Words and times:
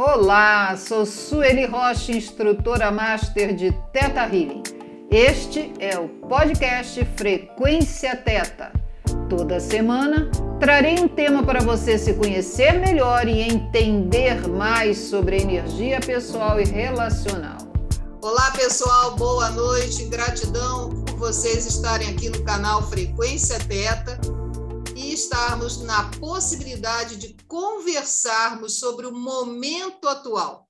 Olá, 0.00 0.76
sou 0.76 1.04
Sueli 1.04 1.66
Rocha, 1.66 2.12
instrutora 2.12 2.88
master 2.88 3.52
de 3.52 3.72
Teta 3.92 4.22
Healing. 4.26 4.62
Este 5.10 5.72
é 5.80 5.98
o 5.98 6.08
podcast 6.08 7.04
Frequência 7.16 8.14
Teta. 8.14 8.70
Toda 9.28 9.58
semana 9.58 10.30
trarei 10.60 11.00
um 11.00 11.08
tema 11.08 11.42
para 11.42 11.58
você 11.62 11.98
se 11.98 12.14
conhecer 12.14 12.74
melhor 12.74 13.26
e 13.26 13.40
entender 13.40 14.46
mais 14.46 14.98
sobre 14.98 15.42
energia 15.42 15.98
pessoal 15.98 16.60
e 16.60 16.64
relacional. 16.64 17.58
Olá, 18.22 18.52
pessoal, 18.52 19.16
boa 19.16 19.50
noite. 19.50 20.04
Gratidão 20.04 20.90
por 20.90 21.16
vocês 21.16 21.66
estarem 21.66 22.08
aqui 22.08 22.28
no 22.28 22.44
canal 22.44 22.88
Frequência 22.88 23.58
Teta 23.58 24.16
e 24.94 25.12
estarmos 25.12 25.82
na 25.82 26.04
possibilidade 26.20 27.16
de 27.16 27.37
conversarmos 27.48 28.78
sobre 28.78 29.06
o 29.06 29.12
momento 29.12 30.06
atual. 30.06 30.68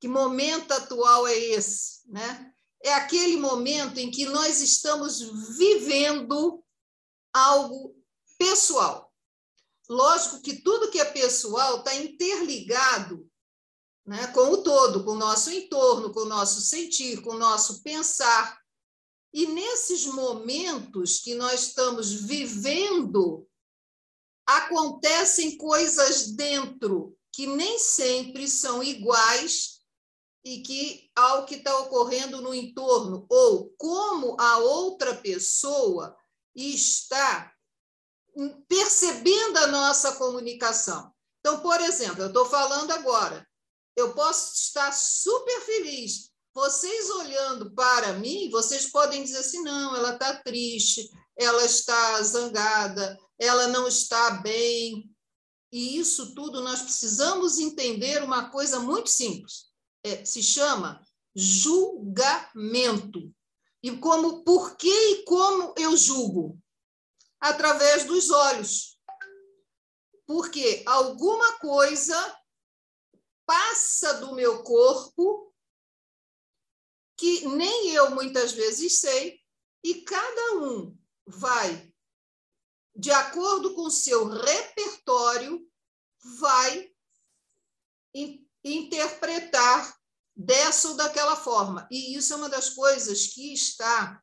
Que 0.00 0.08
momento 0.08 0.72
atual 0.72 1.28
é 1.28 1.36
esse, 1.36 2.00
né? 2.10 2.52
É 2.82 2.92
aquele 2.94 3.36
momento 3.36 3.98
em 3.98 4.10
que 4.10 4.24
nós 4.24 4.60
estamos 4.60 5.20
vivendo 5.56 6.64
algo 7.32 7.94
pessoal. 8.36 9.12
Lógico 9.88 10.42
que 10.42 10.62
tudo 10.62 10.90
que 10.90 10.98
é 10.98 11.04
pessoal 11.04 11.78
está 11.78 11.94
interligado 11.94 13.30
né, 14.04 14.26
com 14.28 14.50
o 14.50 14.62
todo, 14.62 15.04
com 15.04 15.12
o 15.12 15.18
nosso 15.18 15.50
entorno, 15.50 16.12
com 16.12 16.20
o 16.20 16.28
nosso 16.28 16.60
sentir, 16.60 17.22
com 17.22 17.30
o 17.30 17.38
nosso 17.38 17.82
pensar. 17.82 18.60
E 19.32 19.46
nesses 19.46 20.06
momentos 20.06 21.20
que 21.20 21.34
nós 21.34 21.68
estamos 21.68 22.12
vivendo, 22.12 23.48
acontecem 24.58 25.56
coisas 25.56 26.32
dentro 26.32 27.16
que 27.32 27.46
nem 27.46 27.78
sempre 27.78 28.46
são 28.46 28.82
iguais 28.82 29.80
e 30.44 30.60
que 30.60 31.10
ao 31.16 31.46
que 31.46 31.54
está 31.56 31.78
ocorrendo 31.78 32.40
no 32.40 32.52
entorno, 32.52 33.26
ou 33.30 33.72
como 33.78 34.36
a 34.40 34.58
outra 34.58 35.14
pessoa 35.14 36.16
está 36.54 37.52
percebendo 38.68 39.58
a 39.58 39.66
nossa 39.68 40.16
comunicação. 40.16 41.12
Então, 41.40 41.60
por 41.60 41.80
exemplo, 41.80 42.22
eu 42.22 42.28
estou 42.28 42.44
falando 42.46 42.90
agora, 42.90 43.46
eu 43.96 44.14
posso 44.14 44.54
estar 44.54 44.92
super 44.92 45.60
feliz, 45.62 46.30
vocês 46.54 47.08
olhando 47.10 47.74
para 47.74 48.14
mim, 48.14 48.50
vocês 48.50 48.90
podem 48.90 49.22
dizer 49.22 49.38
assim: 49.38 49.62
não, 49.62 49.96
ela 49.96 50.14
está 50.14 50.34
triste, 50.42 51.10
ela 51.36 51.64
está 51.64 52.22
zangada, 52.22 53.18
ela 53.38 53.68
não 53.68 53.88
está 53.88 54.30
bem. 54.42 55.10
E 55.70 55.98
isso 55.98 56.34
tudo 56.34 56.60
nós 56.60 56.82
precisamos 56.82 57.58
entender 57.58 58.22
uma 58.22 58.50
coisa 58.50 58.78
muito 58.78 59.08
simples. 59.08 59.70
É, 60.04 60.24
se 60.24 60.42
chama 60.42 61.00
julgamento. 61.34 63.32
E 63.82 63.96
como, 63.96 64.44
por 64.44 64.76
que 64.76 64.88
e 64.88 65.24
como 65.24 65.74
eu 65.76 65.96
julgo? 65.96 66.58
Através 67.40 68.04
dos 68.04 68.30
olhos. 68.30 68.98
Porque 70.26 70.82
alguma 70.86 71.58
coisa 71.58 72.38
passa 73.46 74.14
do 74.14 74.34
meu 74.34 74.62
corpo 74.62 75.52
que 77.22 77.46
nem 77.46 77.90
eu 77.90 78.10
muitas 78.10 78.52
vezes 78.52 78.98
sei, 78.98 79.40
e 79.84 80.02
cada 80.02 80.56
um 80.56 80.96
vai, 81.32 81.92
de 82.94 83.10
acordo 83.10 83.74
com 83.74 83.82
o 83.82 83.90
seu 83.90 84.28
repertório, 84.28 85.66
vai 86.38 86.90
interpretar 88.64 89.96
dessa 90.36 90.88
ou 90.88 90.96
daquela 90.96 91.36
forma. 91.36 91.88
E 91.90 92.16
isso 92.16 92.32
é 92.32 92.36
uma 92.36 92.48
das 92.48 92.70
coisas 92.70 93.28
que 93.28 93.52
está 93.52 94.22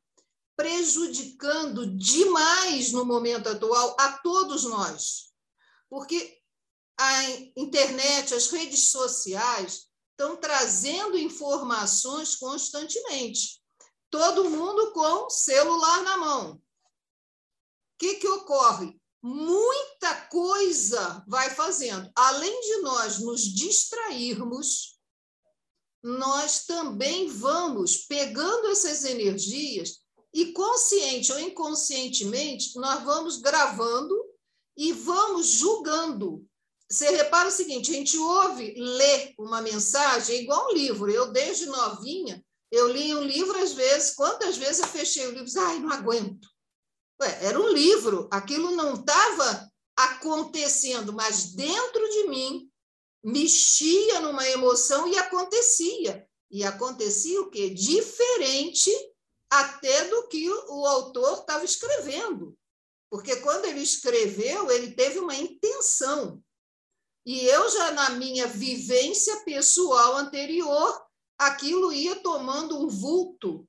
prejudicando 0.55 1.95
demais 1.95 2.92
no 2.92 3.05
momento 3.05 3.47
atual 3.47 3.95
a 3.99 4.17
todos 4.20 4.64
nós. 4.65 5.31
Porque 5.89 6.37
a 6.97 7.23
internet, 7.55 8.33
as 8.33 8.47
redes 8.47 8.89
sociais, 8.89 9.87
estão 10.11 10.36
trazendo 10.36 11.17
informações 11.17 12.36
constantemente. 12.36 13.61
Todo 14.09 14.49
mundo 14.49 14.91
com 14.91 15.30
celular 15.30 16.03
na 16.03 16.17
mão. 16.17 16.61
Que, 17.99 18.15
que 18.15 18.27
ocorre? 18.27 18.99
Muita 19.21 20.15
coisa 20.27 21.23
vai 21.27 21.49
fazendo. 21.52 22.10
Além 22.15 22.61
de 22.61 22.77
nós 22.77 23.20
nos 23.20 23.42
distrairmos, 23.42 24.98
nós 26.02 26.65
também 26.65 27.27
vamos 27.27 27.98
pegando 27.98 28.70
essas 28.70 29.04
energias 29.04 29.99
e, 30.33 30.54
consciente 30.54 31.32
ou 31.33 31.39
inconscientemente, 31.39 32.76
nós 32.77 33.04
vamos 33.04 33.38
gravando 33.42 34.15
e 34.77 34.93
vamos 34.93 35.48
julgando 35.48 36.49
você 36.92 37.09
repara 37.11 37.49
o 37.49 37.52
seguinte: 37.52 37.92
a 37.92 37.93
gente 37.93 38.17
ouve 38.17 38.73
ler 38.76 39.33
uma 39.38 39.61
mensagem 39.61 40.36
é 40.36 40.42
igual 40.42 40.70
um 40.70 40.73
livro. 40.73 41.09
Eu, 41.09 41.32
desde 41.32 41.67
novinha, 41.67 42.43
eu 42.71 42.92
li 42.92 43.14
um 43.14 43.23
livro, 43.23 43.58
às 43.61 43.73
vezes, 43.73 44.15
quantas 44.15 44.58
vezes 44.58 44.80
eu 44.80 44.88
fechei 44.88 45.27
o 45.27 45.32
livro? 45.32 45.49
Ai, 45.59 45.80
não 45.80 45.92
aguento. 45.92 46.48
Ué, 47.21 47.45
era 47.45 47.59
um 47.59 47.67
livro, 47.67 48.27
aquilo 48.31 48.71
não 48.71 48.95
estava 48.95 49.69
acontecendo, 49.95 51.11
mas 51.11 51.53
dentro 51.53 52.09
de 52.09 52.27
mim 52.30 52.71
mexia 53.23 54.21
numa 54.21 54.47
emoção 54.47 55.07
e 55.07 55.17
acontecia. 55.17 56.25
E 56.49 56.63
acontecia 56.63 57.41
o 57.41 57.49
quê? 57.49 57.69
Diferente 57.69 58.91
até 59.49 60.05
do 60.05 60.27
que 60.27 60.49
o 60.49 60.85
autor 60.85 61.39
estava 61.39 61.65
escrevendo. 61.65 62.58
Porque 63.09 63.35
quando 63.37 63.65
ele 63.65 63.81
escreveu, 63.81 64.71
ele 64.71 64.91
teve 64.91 65.19
uma 65.19 65.35
intenção. 65.35 66.41
E 67.25 67.45
eu 67.45 67.69
já 67.69 67.91
na 67.91 68.11
minha 68.11 68.47
vivência 68.47 69.43
pessoal 69.43 70.15
anterior, 70.15 71.05
aquilo 71.37 71.91
ia 71.91 72.15
tomando 72.17 72.79
um 72.79 72.87
vulto. 72.87 73.67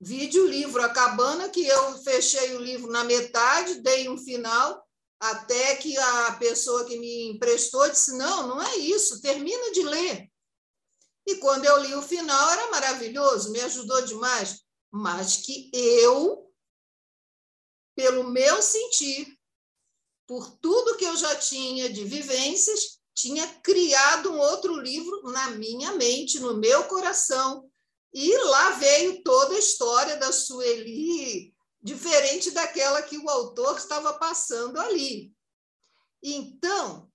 Vídeo 0.00 0.46
livro 0.46 0.82
A 0.82 0.88
Cabana, 0.88 1.48
que 1.48 1.64
eu 1.64 1.98
fechei 2.02 2.54
o 2.54 2.60
livro 2.60 2.90
na 2.90 3.04
metade, 3.04 3.80
dei 3.80 4.08
um 4.08 4.18
final, 4.18 4.84
até 5.20 5.76
que 5.76 5.96
a 5.96 6.32
pessoa 6.32 6.84
que 6.84 6.98
me 6.98 7.30
emprestou 7.30 7.88
disse: 7.88 8.16
Não, 8.16 8.48
não 8.48 8.62
é 8.62 8.76
isso, 8.76 9.20
termina 9.20 9.72
de 9.72 9.82
ler. 9.82 10.30
E 11.26 11.36
quando 11.36 11.64
eu 11.64 11.80
li 11.80 11.94
o 11.94 12.02
final, 12.02 12.50
era 12.50 12.70
maravilhoso, 12.70 13.50
me 13.50 13.60
ajudou 13.62 14.02
demais. 14.02 14.62
Mas 14.90 15.36
que 15.38 15.70
eu, 15.72 16.52
pelo 17.96 18.24
meu 18.24 18.60
sentir, 18.60 19.26
por 20.26 20.50
tudo 20.58 20.96
que 20.96 21.04
eu 21.04 21.16
já 21.16 21.34
tinha 21.36 21.88
de 21.90 22.04
vivências, 22.04 23.00
tinha 23.14 23.46
criado 23.60 24.32
um 24.32 24.38
outro 24.38 24.76
livro 24.76 25.22
na 25.30 25.50
minha 25.52 25.92
mente, 25.92 26.40
no 26.40 26.56
meu 26.56 26.84
coração. 26.84 27.70
E 28.14 28.36
lá 28.44 28.70
veio 28.70 29.22
toda 29.24 29.56
a 29.56 29.58
história 29.58 30.16
da 30.16 30.30
Sueli, 30.30 31.52
diferente 31.82 32.52
daquela 32.52 33.02
que 33.02 33.18
o 33.18 33.28
autor 33.28 33.76
estava 33.76 34.14
passando 34.14 34.78
ali. 34.78 35.34
Então, 36.22 37.12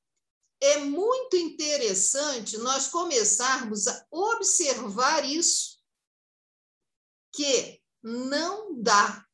é 0.62 0.78
muito 0.80 1.38
interessante 1.38 2.58
nós 2.58 2.90
começarmos 2.90 3.88
a 3.88 4.06
observar 4.12 5.24
isso, 5.24 5.80
que 7.34 7.82
não 8.04 8.82
dá 8.82 9.26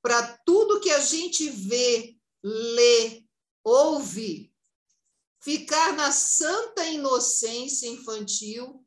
para 0.00 0.38
tudo 0.44 0.80
que 0.80 0.90
a 0.90 1.00
gente 1.00 1.48
vê, 1.48 2.16
lê, 2.42 3.24
ouve, 3.64 4.54
ficar 5.40 5.94
na 5.94 6.12
santa 6.12 6.86
inocência 6.86 7.88
infantil. 7.88 8.83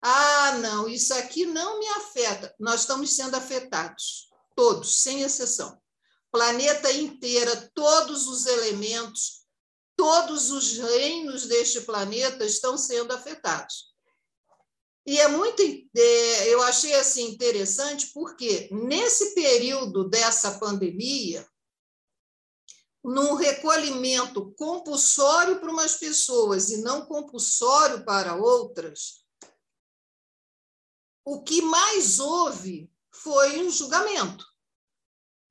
Ah, 0.00 0.58
não, 0.60 0.88
isso 0.88 1.12
aqui 1.14 1.44
não 1.44 1.78
me 1.78 1.88
afeta. 1.88 2.54
Nós 2.58 2.82
estamos 2.82 3.14
sendo 3.14 3.34
afetados, 3.34 4.28
todos, 4.54 5.02
sem 5.02 5.22
exceção. 5.22 5.80
Planeta 6.30 6.92
inteira, 6.92 7.70
todos 7.74 8.28
os 8.28 8.46
elementos, 8.46 9.44
todos 9.96 10.50
os 10.50 10.76
reinos 10.76 11.46
deste 11.46 11.80
planeta 11.80 12.44
estão 12.44 12.76
sendo 12.78 13.12
afetados. 13.12 13.88
E 15.06 15.18
é 15.18 15.26
muito, 15.26 15.62
é, 15.62 16.48
eu 16.52 16.62
achei 16.62 16.94
assim 16.94 17.30
interessante 17.30 18.10
porque 18.12 18.68
nesse 18.70 19.34
período 19.34 20.06
dessa 20.06 20.58
pandemia, 20.58 21.48
num 23.02 23.34
recolhimento 23.34 24.52
compulsório 24.52 25.58
para 25.60 25.70
umas 25.70 25.96
pessoas 25.96 26.68
e 26.68 26.82
não 26.82 27.06
compulsório 27.06 28.04
para 28.04 28.36
outras, 28.36 29.24
o 31.28 31.42
que 31.42 31.60
mais 31.60 32.18
houve 32.18 32.90
foi 33.12 33.60
um 33.60 33.70
julgamento. 33.70 34.46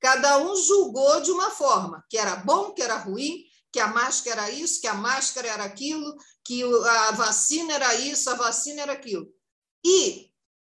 Cada 0.00 0.38
um 0.38 0.56
julgou 0.56 1.20
de 1.20 1.30
uma 1.30 1.52
forma, 1.52 2.04
que 2.10 2.18
era 2.18 2.34
bom, 2.34 2.72
que 2.72 2.82
era 2.82 2.96
ruim, 2.96 3.44
que 3.70 3.78
a 3.78 3.86
máscara 3.86 4.42
era 4.42 4.50
isso, 4.50 4.80
que 4.80 4.88
a 4.88 4.94
máscara 4.94 5.46
era 5.46 5.62
aquilo, 5.62 6.16
que 6.44 6.64
a 6.64 7.12
vacina 7.12 7.74
era 7.74 7.94
isso, 7.94 8.28
a 8.28 8.34
vacina 8.34 8.82
era 8.82 8.92
aquilo. 8.94 9.32
E 9.84 10.32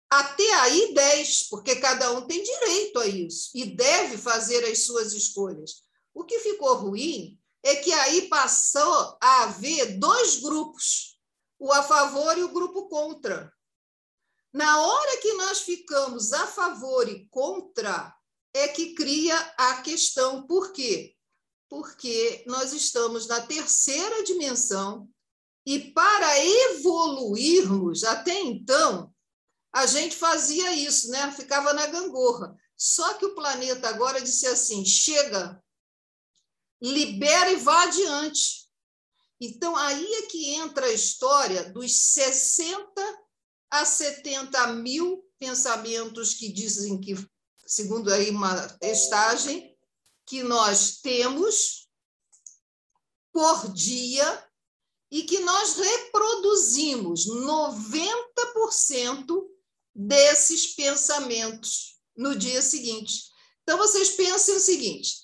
até 0.09 0.55
aí 0.61 0.95
10, 0.95 1.49
porque 1.49 1.75
cada 1.77 2.13
um 2.13 2.25
tem 2.25 2.41
direito 2.41 3.01
a 3.01 3.07
isso 3.07 3.51
e 3.57 3.65
deve 3.65 4.17
fazer 4.17 4.65
as 4.67 4.85
suas 4.85 5.13
escolhas. 5.15 5.83
O 6.15 6.23
que 6.23 6.39
ficou 6.39 6.75
ruim 6.77 7.41
é 7.65 7.75
que 7.75 7.93
aí 7.93 8.29
passou 8.29 9.19
a 9.21 9.43
haver 9.43 9.99
dois 9.99 10.37
grupos, 10.37 11.19
o 11.59 11.73
a 11.73 11.83
favor 11.83 12.39
e 12.39 12.45
o 12.45 12.53
grupo 12.53 12.89
contra. 12.89 13.53
Na 14.53 14.81
hora 14.81 15.21
que 15.21 15.33
nós 15.35 15.63
ficamos 15.63 16.33
a 16.33 16.47
favor 16.47 17.09
e 17.09 17.27
contra, 17.29 18.15
é 18.53 18.69
que 18.69 18.95
cria 18.95 19.37
a 19.57 19.81
questão. 19.81 20.47
Por 20.47 20.73
quê? 20.73 21.17
Porque 21.69 22.45
nós 22.47 22.73
estamos 22.73 23.27
na 23.27 23.41
terceira 23.41 24.23
dimensão 24.25 25.09
e 25.65 25.93
para 25.93 26.45
evoluirmos 26.45 28.05
até 28.05 28.39
então, 28.41 29.15
a 29.73 29.87
gente 29.87 30.15
fazia 30.15 30.73
isso, 30.75 31.09
né? 31.09 31.33
Ficava 31.33 31.73
na 31.73 31.87
gangorra. 31.87 32.55
Só 32.77 33.15
que 33.15 33.25
o 33.25 33.35
planeta 33.35 33.89
agora 33.89 34.21
disse 34.21 34.47
assim: 34.47 34.85
chega, 34.85 35.63
libera 36.81 37.53
e 37.53 37.57
vá 37.57 37.85
adiante. 37.85 38.69
Então, 39.41 39.75
aí 39.75 40.15
é 40.15 40.23
que 40.27 40.55
entra 40.55 40.87
a 40.87 40.93
história 40.93 41.73
dos 41.73 41.95
60 42.13 43.22
a 43.73 43.85
70 43.87 44.75
mil 44.75 45.25
pensamentos 45.39 46.35
que 46.35 46.53
dizem 46.53 47.01
que, 47.01 47.15
segundo 47.67 48.13
aí 48.13 48.29
uma 48.29 48.69
testagem, 48.75 49.75
que 50.27 50.43
nós 50.43 51.01
temos 51.01 51.89
por 53.33 53.73
dia 53.73 54.47
e 55.11 55.23
que 55.23 55.39
nós 55.41 55.77
reproduzimos 55.77 57.27
90% 57.27 59.43
desses 59.95 60.75
pensamentos 60.75 61.99
no 62.15 62.37
dia 62.37 62.61
seguinte. 62.61 63.23
Então, 63.63 63.79
vocês 63.79 64.11
pensem 64.11 64.55
o 64.55 64.61
seguinte: 64.61 65.15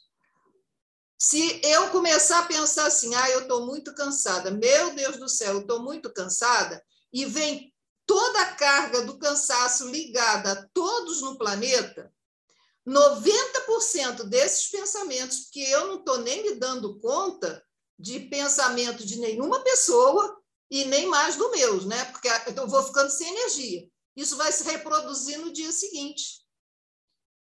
se 1.19 1.61
eu 1.63 1.91
começar 1.91 2.39
a 2.39 2.47
pensar 2.47 2.87
assim, 2.87 3.15
ah, 3.15 3.31
eu 3.31 3.43
estou 3.43 3.67
muito 3.67 3.95
cansada, 3.95 4.51
meu 4.51 4.95
Deus 4.95 5.19
do 5.19 5.29
céu, 5.29 5.55
eu 5.55 5.61
estou 5.61 5.83
muito 5.83 6.11
cansada, 6.15 6.83
e 7.13 7.27
vem 7.27 7.68
toda 8.09 8.41
a 8.41 8.55
carga 8.55 9.03
do 9.03 9.19
cansaço 9.19 9.87
ligada 9.91 10.53
a 10.53 10.69
todos 10.73 11.21
no 11.21 11.37
planeta, 11.37 12.11
90% 12.89 14.25
desses 14.25 14.71
pensamentos, 14.71 15.51
que 15.53 15.63
eu 15.63 15.89
não 15.89 15.99
estou 15.99 16.17
nem 16.19 16.43
me 16.43 16.55
dando 16.55 16.99
conta 17.01 17.63
de 17.99 18.19
pensamento 18.21 19.05
de 19.05 19.19
nenhuma 19.19 19.63
pessoa 19.63 20.41
e 20.71 20.87
nem 20.87 21.07
mais 21.07 21.37
do 21.37 21.51
meu, 21.51 21.85
né? 21.85 22.07
Porque 22.07 22.29
eu 22.57 22.67
vou 22.67 22.83
ficando 22.83 23.11
sem 23.11 23.29
energia. 23.29 23.87
Isso 24.17 24.37
vai 24.39 24.51
se 24.53 24.65
reproduzir 24.65 25.39
no 25.39 25.53
dia 25.53 25.71
seguinte. 25.71 26.47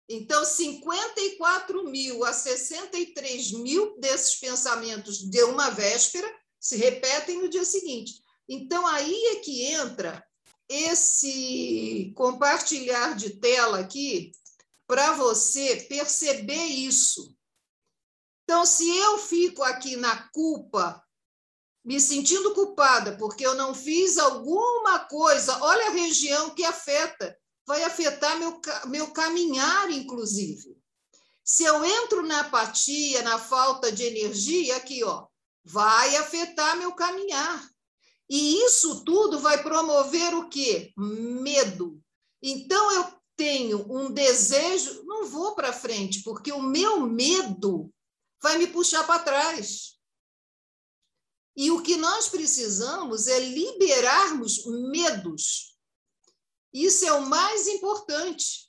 Então, 0.09 0.43
54 0.47 1.85
mil 1.85 2.25
a 2.25 2.33
63 2.33 3.53
mil 3.53 3.99
desses 3.99 4.37
pensamentos 4.37 5.19
de 5.19 5.43
uma 5.45 5.69
véspera 5.69 6.27
se 6.59 6.77
repetem 6.77 7.43
no 7.43 7.51
dia 7.51 7.67
seguinte. 7.67 8.23
Então, 8.49 8.87
aí 8.87 9.27
é 9.27 9.37
que 9.37 9.65
entra 9.67 10.27
esse 10.69 12.13
compartilhar 12.15 13.17
de 13.17 13.31
tela 13.31 13.81
aqui 13.81 14.33
para 14.87 15.13
você 15.13 15.77
perceber 15.89 16.65
isso. 16.65 17.35
Então, 18.45 18.65
se 18.65 18.89
eu 18.97 19.19
fico 19.19 19.63
aqui 19.63 19.97
na 19.97 20.29
culpa, 20.31 21.03
me 21.85 22.01
sentindo 22.01 22.55
culpada 22.55 23.17
porque 23.17 23.47
eu 23.47 23.55
não 23.55 23.75
fiz 23.75 24.19
alguma 24.19 25.01
coisa, 25.01 25.63
olha 25.63 25.87
a 25.87 25.93
região 25.93 26.51
que 26.51 26.65
afeta, 26.65 27.39
vai 27.67 27.83
afetar 27.85 28.39
meu, 28.39 28.61
meu 28.87 29.11
caminhar, 29.13 29.91
inclusive. 29.91 30.77
Se 31.45 31.65
eu 31.65 31.85
entro 31.85 32.27
na 32.27 32.41
apatia, 32.41 33.23
na 33.23 33.39
falta 33.39 33.93
de 33.93 34.05
energia, 34.05 34.77
aqui, 34.77 35.03
ó, 35.05 35.27
vai 35.65 36.17
afetar 36.17 36.77
meu 36.77 36.93
caminhar. 36.93 37.71
E 38.29 38.63
isso 38.65 39.05
tudo 39.05 39.39
vai 39.39 39.63
promover 39.63 40.35
o 40.35 40.49
quê? 40.49 40.93
Medo. 40.97 42.03
Então, 42.43 42.93
eu 42.93 43.19
tenho 43.37 43.87
um 43.91 44.11
desejo, 44.13 45.05
não 45.05 45.27
vou 45.27 45.55
para 45.55 45.73
frente, 45.73 46.23
porque 46.23 46.53
o 46.53 46.61
meu 46.61 47.01
medo 47.01 47.93
vai 48.43 48.59
me 48.59 48.67
puxar 48.67 49.07
para 49.07 49.23
trás. 49.23 49.97
E 51.57 51.71
o 51.71 51.83
que 51.83 51.97
nós 51.97 52.29
precisamos 52.29 53.27
é 53.27 53.41
liberarmos 53.41 54.65
medos. 54.91 55.77
Isso 56.73 57.05
é 57.05 57.13
o 57.13 57.27
mais 57.27 57.67
importante. 57.67 58.69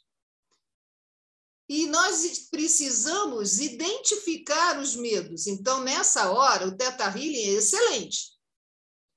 E 1.68 1.86
nós 1.86 2.48
precisamos 2.50 3.60
identificar 3.60 4.80
os 4.80 4.96
medos. 4.96 5.46
Então, 5.46 5.84
nessa 5.84 6.32
hora, 6.32 6.68
o 6.68 6.76
Teta 6.76 7.06
Healing 7.06 7.44
é 7.44 7.52
excelente. 7.52 8.39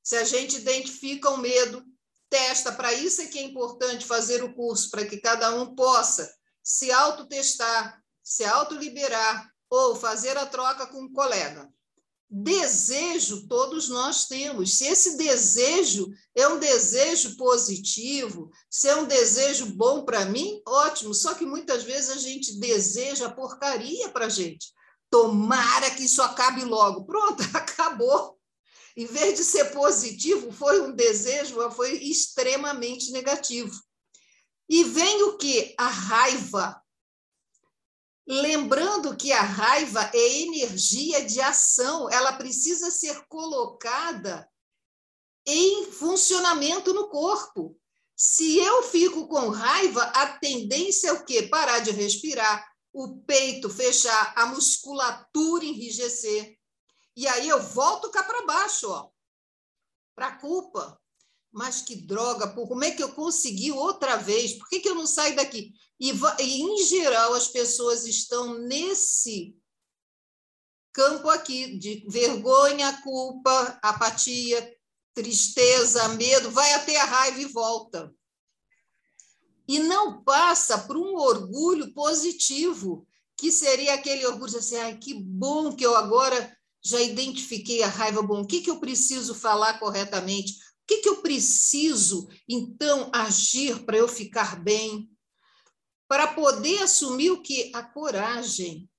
Se 0.02 0.16
a 0.16 0.25
gente 0.25 0.56
identifica 0.56 1.31
o 1.31 1.37
medo, 1.37 1.84
testa. 2.28 2.72
Para 2.72 2.93
isso 2.94 3.20
é 3.20 3.26
que 3.26 3.38
é 3.38 3.43
importante 3.43 4.06
fazer 4.06 4.43
o 4.43 4.54
curso, 4.54 4.90
para 4.90 5.06
que 5.06 5.19
cada 5.19 5.54
um 5.54 5.75
possa 5.75 6.32
se 6.62 6.90
autotestar, 6.90 8.00
se 8.22 8.44
autoliberar 8.44 9.50
ou 9.69 9.94
fazer 9.94 10.37
a 10.37 10.46
troca 10.46 10.87
com 10.87 11.02
um 11.02 11.12
colega. 11.12 11.69
Desejo 12.34 13.46
todos 13.46 13.90
nós 13.90 14.26
temos. 14.26 14.78
Se 14.78 14.87
esse 14.87 15.19
desejo 15.19 16.10
é 16.34 16.49
um 16.49 16.58
desejo 16.58 17.37
positivo, 17.37 18.50
se 18.70 18.88
é 18.88 18.96
um 18.96 19.04
desejo 19.04 19.66
bom 19.66 20.02
para 20.02 20.25
mim, 20.25 20.62
ótimo. 20.66 21.12
Só 21.12 21.34
que 21.34 21.44
muitas 21.44 21.82
vezes 21.82 22.08
a 22.08 22.16
gente 22.16 22.58
deseja 22.58 23.28
porcaria 23.28 24.08
para 24.08 24.26
a 24.26 24.31
gente. 24.31 24.72
Tomara 25.10 25.90
que 25.90 26.04
isso 26.04 26.22
acabe 26.22 26.64
logo. 26.64 27.04
Pronto, 27.04 27.43
acabou 27.52 28.38
em 28.97 29.06
vez 29.06 29.39
de 29.39 29.44
ser 29.44 29.67
positivo, 29.73 30.53
foi 30.53 30.81
um 30.81 30.93
desejo, 30.93 31.71
foi 31.71 31.93
extremamente 31.99 33.11
negativo. 33.11 33.73
E 34.69 34.85
vem 34.85 35.23
o 35.25 35.37
que? 35.37 35.75
A 35.79 35.89
raiva. 35.89 36.83
Lembrando 38.27 39.17
que 39.17 39.33
a 39.33 39.43
raiva 39.43 40.11
é 40.15 40.41
energia 40.43 41.25
de 41.25 41.41
ação, 41.41 42.09
ela 42.11 42.33
precisa 42.35 42.91
ser 42.91 43.27
colocada 43.29 44.49
em 45.47 45.91
funcionamento 45.91 46.95
no 46.95 47.09
corpo. 47.09 47.76
Se 48.16 48.59
eu 48.59 48.85
fico 48.85 49.26
com 49.26 49.49
raiva, 49.49 50.02
a 50.05 50.38
tendência 50.38 51.09
é 51.09 51.12
o 51.12 51.25
quê? 51.25 51.43
Parar 51.43 51.81
de 51.81 51.90
respirar, 51.90 52.64
o 52.93 53.16
peito 53.23 53.69
fechar, 53.69 54.33
a 54.37 54.47
musculatura 54.47 55.64
enrijecer. 55.64 56.57
E 57.16 57.26
aí 57.26 57.49
eu 57.49 57.62
volto 57.62 58.11
cá 58.11 58.23
para 58.23 58.47
baixo, 58.47 58.90
ó, 58.90 59.11
para 60.14 60.28
a 60.28 60.38
culpa. 60.38 60.99
Mas 61.54 61.83
que 61.83 61.95
droga, 61.95 62.49
pô, 62.49 62.66
como 62.66 62.83
é 62.83 62.90
que 62.92 63.02
eu 63.02 63.12
consegui 63.12 63.71
outra 63.71 64.16
vez? 64.16 64.54
Por 64.54 64.69
que, 64.71 64.81
que 64.81 64.88
eu 64.88 64.95
não 64.95 65.07
saio 65.07 65.37
daqui? 65.37 65.75
E, 66.00 66.11
e, 66.40 66.62
em 66.62 66.85
geral, 66.85 67.35
as 67.35 67.47
pessoas 67.47 68.07
estão 68.07 68.59
nesse 68.59 69.54
campo 70.95 71.28
aqui 71.28 71.76
de 71.76 72.07
vergonha, 72.09 73.02
culpa, 73.02 73.78
apatia, 73.83 74.76
tristeza, 75.14 76.09
medo, 76.09 76.50
vai 76.50 76.73
até 76.73 76.99
a 76.99 77.04
raiva 77.04 77.40
e 77.40 77.45
volta. 77.45 78.14
E 79.69 79.78
não 79.78 80.23
passa 80.25 80.78
para 80.78 80.99
um 80.99 81.16
orgulho 81.16 81.92
positivo, 81.92 83.07
que 83.37 83.52
seria 83.52 83.95
aquele 83.95 84.26
orgulho 84.26 84.50
de 84.50 84.59
assim, 84.59 84.76
ai, 84.76 84.99
que 84.99 85.14
bom 85.14 85.75
que 85.75 85.85
eu 85.85 85.95
agora 85.95 86.57
já 86.85 87.01
identifiquei 87.01 87.83
a 87.83 87.89
raiva, 87.89 88.23
bom, 88.23 88.43
o 88.43 88.47
que, 88.47 88.61
que 88.61 88.71
eu 88.71 88.81
preciso 88.81 89.35
falar 89.35 89.79
corretamente? 89.79 90.55
O 90.55 90.87
que, 90.87 90.99
que 90.99 91.09
eu 91.09 91.23
preciso, 91.23 92.29
então, 92.49 93.11
agir 93.15 93.85
para 93.85 93.97
eu 93.97 94.09
ficar 94.09 94.61
bem? 94.62 95.09
Para 96.09 96.27
poder 96.27 96.83
assumir 96.83 97.31
o 97.31 97.41
que? 97.41 97.71
A 97.75 97.83
coragem. 97.83 98.91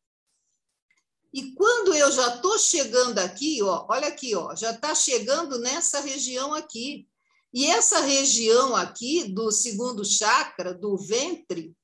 E 1.34 1.52
quando 1.54 1.94
eu 1.94 2.12
já 2.12 2.36
estou 2.36 2.58
chegando 2.58 3.20
aqui, 3.20 3.62
ó, 3.62 3.86
olha 3.90 4.08
aqui, 4.08 4.36
ó, 4.36 4.56
já 4.56 4.72
está 4.72 4.96
chegando 4.96 5.60
nessa 5.60 6.00
região 6.00 6.54
aqui. 6.54 7.08
E 7.52 7.66
essa 7.66 8.00
região 8.00 8.76
aqui 8.76 9.26
do 9.26 9.52
segundo 9.52 10.06
chakra, 10.06 10.74
do 10.74 10.98
ventre, 10.98 11.76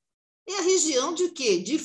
é 0.48 0.58
a 0.58 0.62
região 0.62 1.14
de 1.14 1.30
quê? 1.30 1.58
De 1.58 1.78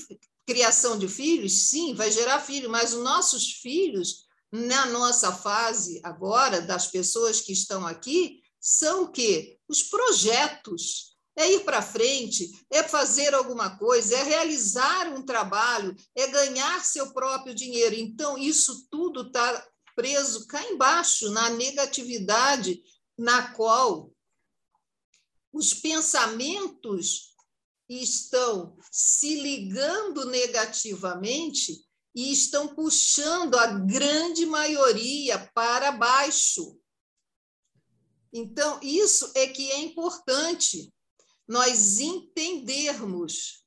criação 0.45 0.97
de 0.97 1.07
filhos, 1.07 1.69
sim, 1.69 1.93
vai 1.93 2.11
gerar 2.11 2.39
filho, 2.39 2.69
mas 2.69 2.93
os 2.93 3.03
nossos 3.03 3.51
filhos, 3.53 4.25
na 4.51 4.85
nossa 4.85 5.31
fase 5.31 5.99
agora, 6.03 6.61
das 6.61 6.87
pessoas 6.87 7.41
que 7.41 7.51
estão 7.51 7.85
aqui, 7.85 8.41
são 8.59 9.03
o 9.03 9.11
quê? 9.11 9.59
Os 9.67 9.83
projetos. 9.83 11.13
é 11.37 11.51
ir 11.51 11.65
para 11.65 11.81
frente, 11.81 12.49
é 12.71 12.81
fazer 12.81 13.33
alguma 13.33 13.77
coisa, 13.77 14.15
é 14.15 14.23
realizar 14.23 15.09
um 15.13 15.21
trabalho, 15.21 15.93
é 16.15 16.27
ganhar 16.27 16.83
seu 16.85 17.11
próprio 17.11 17.53
dinheiro. 17.53 17.93
Então, 17.93 18.37
isso 18.37 18.87
tudo 18.89 19.23
está 19.23 19.67
preso 19.95 20.47
cá 20.47 20.63
embaixo, 20.63 21.29
na 21.31 21.49
negatividade, 21.49 22.81
na 23.17 23.51
qual 23.53 24.11
os 25.51 25.73
pensamentos 25.73 27.34
estão 27.89 28.77
se 28.91 29.35
ligando 29.41 30.25
negativamente 30.25 31.85
e 32.15 32.31
estão 32.31 32.73
puxando 32.73 33.55
a 33.55 33.67
grande 33.67 34.45
maioria 34.45 35.51
para 35.53 35.91
baixo. 35.91 36.79
Então, 38.31 38.79
isso 38.81 39.31
é 39.35 39.47
que 39.47 39.71
é 39.71 39.79
importante 39.79 40.93
nós 41.47 41.99
entendermos 41.99 43.63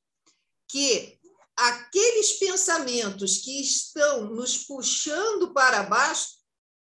que 0.67 1.19
aqueles 1.55 2.33
pensamentos 2.33 3.37
que 3.37 3.61
estão 3.61 4.33
nos 4.33 4.57
puxando 4.65 5.53
para 5.53 5.83
baixo, 5.83 6.37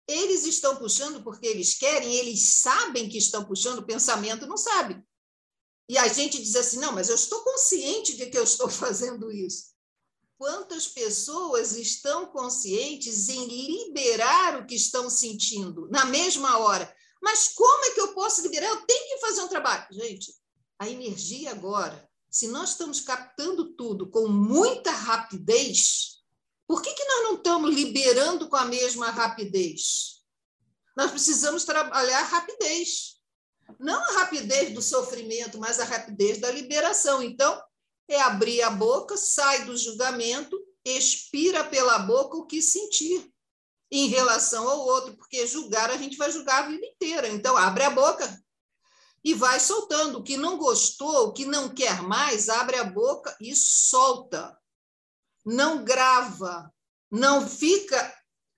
eles 0.08 0.44
estão 0.44 0.76
puxando 0.76 1.22
porque 1.22 1.46
eles 1.46 1.74
querem, 1.74 2.14
eles 2.14 2.60
sabem 2.60 3.08
que 3.08 3.18
estão 3.18 3.44
puxando, 3.44 3.78
o 3.78 3.86
pensamento 3.86 4.46
não 4.46 4.56
sabe. 4.56 5.02
E 5.88 5.96
a 5.98 6.08
gente 6.08 6.42
diz 6.42 6.56
assim: 6.56 6.78
não, 6.78 6.92
mas 6.92 7.08
eu 7.08 7.14
estou 7.14 7.40
consciente 7.42 8.16
de 8.16 8.26
que 8.26 8.38
eu 8.38 8.44
estou 8.44 8.68
fazendo 8.70 9.30
isso. 9.30 9.74
Quantas 10.38 10.86
pessoas 10.86 11.76
estão 11.76 12.26
conscientes 12.26 13.28
em 13.28 13.46
liberar 13.46 14.60
o 14.60 14.66
que 14.66 14.74
estão 14.74 15.08
sentindo 15.08 15.88
na 15.90 16.04
mesma 16.04 16.58
hora? 16.58 16.94
Mas 17.22 17.48
como 17.48 17.84
é 17.86 17.90
que 17.92 18.00
eu 18.00 18.12
posso 18.12 18.42
liberar? 18.42 18.68
Eu 18.68 18.84
tenho 18.84 19.08
que 19.08 19.26
fazer 19.26 19.40
um 19.40 19.48
trabalho. 19.48 19.86
Gente, 19.90 20.34
a 20.78 20.88
energia 20.90 21.52
agora, 21.52 22.06
se 22.30 22.48
nós 22.48 22.70
estamos 22.70 23.00
captando 23.00 23.74
tudo 23.74 24.10
com 24.10 24.28
muita 24.28 24.90
rapidez, 24.90 26.16
por 26.66 26.82
que, 26.82 26.92
que 26.92 27.04
nós 27.04 27.22
não 27.22 27.36
estamos 27.36 27.74
liberando 27.74 28.48
com 28.48 28.56
a 28.56 28.66
mesma 28.66 29.10
rapidez? 29.10 30.22
Nós 30.94 31.10
precisamos 31.10 31.64
trabalhar 31.64 32.22
rapidez. 32.24 33.15
Não 33.78 34.00
a 34.00 34.20
rapidez 34.20 34.72
do 34.72 34.80
sofrimento, 34.80 35.58
mas 35.58 35.80
a 35.80 35.84
rapidez 35.84 36.38
da 36.38 36.50
liberação. 36.50 37.22
Então, 37.22 37.60
é 38.08 38.20
abrir 38.20 38.62
a 38.62 38.70
boca, 38.70 39.16
sai 39.16 39.64
do 39.64 39.76
julgamento, 39.76 40.56
expira 40.84 41.64
pela 41.64 41.98
boca 41.98 42.36
o 42.36 42.46
que 42.46 42.62
sentir 42.62 43.30
em 43.90 44.08
relação 44.08 44.68
ao 44.68 44.80
outro, 44.80 45.16
porque 45.16 45.46
julgar 45.46 45.90
a 45.90 45.96
gente 45.96 46.16
vai 46.16 46.30
julgar 46.30 46.64
a 46.64 46.68
vida 46.68 46.86
inteira. 46.86 47.28
Então, 47.28 47.56
abre 47.56 47.84
a 47.84 47.90
boca 47.90 48.42
e 49.24 49.34
vai 49.34 49.58
soltando. 49.58 50.18
O 50.18 50.22
que 50.22 50.36
não 50.36 50.56
gostou, 50.56 51.28
o 51.28 51.32
que 51.32 51.44
não 51.44 51.68
quer 51.68 52.00
mais, 52.02 52.48
abre 52.48 52.76
a 52.76 52.84
boca 52.84 53.36
e 53.40 53.54
solta. 53.56 54.56
Não 55.44 55.84
grava, 55.84 56.72
não 57.10 57.48
fica 57.48 58.14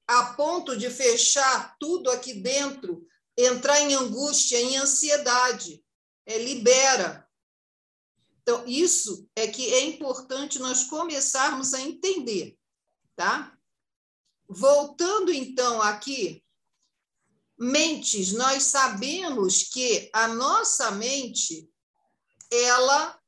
a 0.07 0.35
ponto 0.35 0.77
de 0.77 0.91
fechar 0.91 1.77
tudo 1.79 2.11
aqui 2.11 2.35
dentro, 2.35 3.07
entrar 3.39 3.81
em 3.81 3.95
angústia, 3.95 4.61
em 4.61 4.77
ansiedade. 4.77 5.85
É, 6.27 6.37
libera. 6.37 7.27
Então, 8.43 8.67
isso 8.67 9.27
é 9.35 9.47
que 9.47 9.73
é 9.73 9.85
importante 9.85 10.59
nós 10.59 10.85
começarmos 10.85 11.73
a 11.73 11.81
entender, 11.81 12.59
tá? 13.17 13.57
Voltando 14.47 15.33
então 15.33 15.81
aqui, 15.81 16.45
mentes, 17.59 18.33
nós 18.33 18.65
sabemos 18.65 19.63
que 19.65 20.11
a 20.13 20.29
nossa 20.29 20.91
mente, 20.91 21.71
ela 22.51 23.19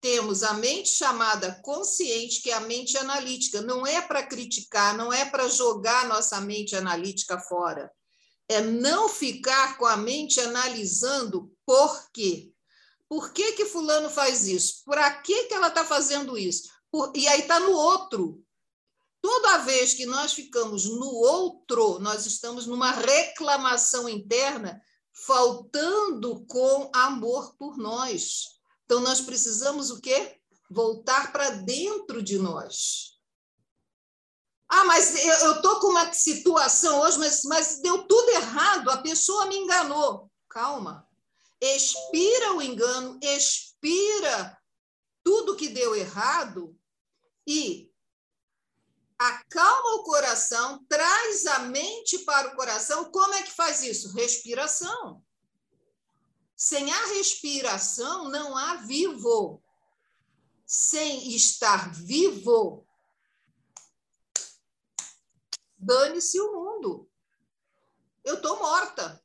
temos 0.00 0.42
a 0.42 0.54
mente 0.54 0.88
chamada 0.90 1.60
consciente, 1.62 2.40
que 2.40 2.50
é 2.50 2.54
a 2.54 2.60
mente 2.60 2.96
analítica. 2.96 3.60
Não 3.60 3.86
é 3.86 4.00
para 4.00 4.26
criticar, 4.26 4.96
não 4.96 5.12
é 5.12 5.24
para 5.24 5.48
jogar 5.48 6.06
nossa 6.08 6.40
mente 6.40 6.76
analítica 6.76 7.38
fora. 7.38 7.92
É 8.48 8.60
não 8.60 9.08
ficar 9.08 9.76
com 9.76 9.84
a 9.84 9.96
mente 9.96 10.40
analisando 10.40 11.52
por 11.66 12.10
quê. 12.12 12.50
Por 13.08 13.32
que, 13.32 13.52
que 13.52 13.64
fulano 13.64 14.10
faz 14.10 14.46
isso? 14.46 14.82
Para 14.84 15.10
que, 15.22 15.44
que 15.44 15.54
ela 15.54 15.68
está 15.68 15.84
fazendo 15.84 16.36
isso? 16.36 16.68
Por... 16.90 17.12
E 17.14 17.26
aí 17.28 17.40
está 17.40 17.58
no 17.60 17.72
outro. 17.72 18.42
Toda 19.20 19.58
vez 19.58 19.94
que 19.94 20.06
nós 20.06 20.32
ficamos 20.32 20.84
no 20.84 21.06
outro, 21.06 21.98
nós 21.98 22.24
estamos 22.26 22.66
numa 22.66 22.92
reclamação 22.92 24.08
interna, 24.08 24.80
faltando 25.12 26.44
com 26.46 26.90
amor 26.94 27.54
por 27.56 27.76
nós. 27.76 28.58
Então, 28.84 29.00
nós 29.00 29.20
precisamos 29.20 29.90
o 29.90 30.00
quê? 30.00 30.36
Voltar 30.70 31.32
para 31.32 31.50
dentro 31.50 32.22
de 32.22 32.38
nós. 32.38 33.17
Ah, 34.68 34.84
mas 34.84 35.24
eu 35.24 35.56
estou 35.56 35.80
com 35.80 35.88
uma 35.88 36.12
situação 36.12 37.00
hoje, 37.00 37.18
mas, 37.18 37.42
mas 37.44 37.80
deu 37.80 38.06
tudo 38.06 38.28
errado, 38.30 38.90
a 38.90 38.98
pessoa 38.98 39.46
me 39.46 39.56
enganou. 39.56 40.30
Calma. 40.48 41.08
Expira 41.60 42.52
o 42.54 42.62
engano, 42.62 43.18
expira 43.22 44.56
tudo 45.24 45.56
que 45.56 45.68
deu 45.68 45.94
errado 45.94 46.78
e 47.46 47.90
acalma 49.18 49.96
o 49.96 50.04
coração, 50.04 50.84
traz 50.88 51.46
a 51.46 51.60
mente 51.60 52.18
para 52.20 52.48
o 52.48 52.56
coração. 52.56 53.10
Como 53.10 53.34
é 53.34 53.42
que 53.42 53.50
faz 53.50 53.82
isso? 53.82 54.12
Respiração. 54.12 55.22
Sem 56.56 56.92
a 56.92 57.06
respiração, 57.06 58.28
não 58.28 58.56
há 58.56 58.76
vivo. 58.76 59.62
Sem 60.66 61.34
estar 61.34 61.92
vivo, 61.92 62.87
dane-se 65.88 66.38
o 66.40 66.52
mundo. 66.52 67.10
Eu 68.22 68.36
estou 68.36 68.58
morta. 68.58 69.22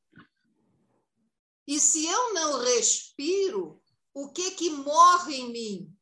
E 1.68 1.80
se 1.80 2.06
eu 2.06 2.34
não 2.34 2.60
respiro, 2.60 3.82
o 4.14 4.32
que 4.32 4.52
que 4.52 4.70
morre 4.70 5.36
em 5.36 5.52
mim? 5.52 5.98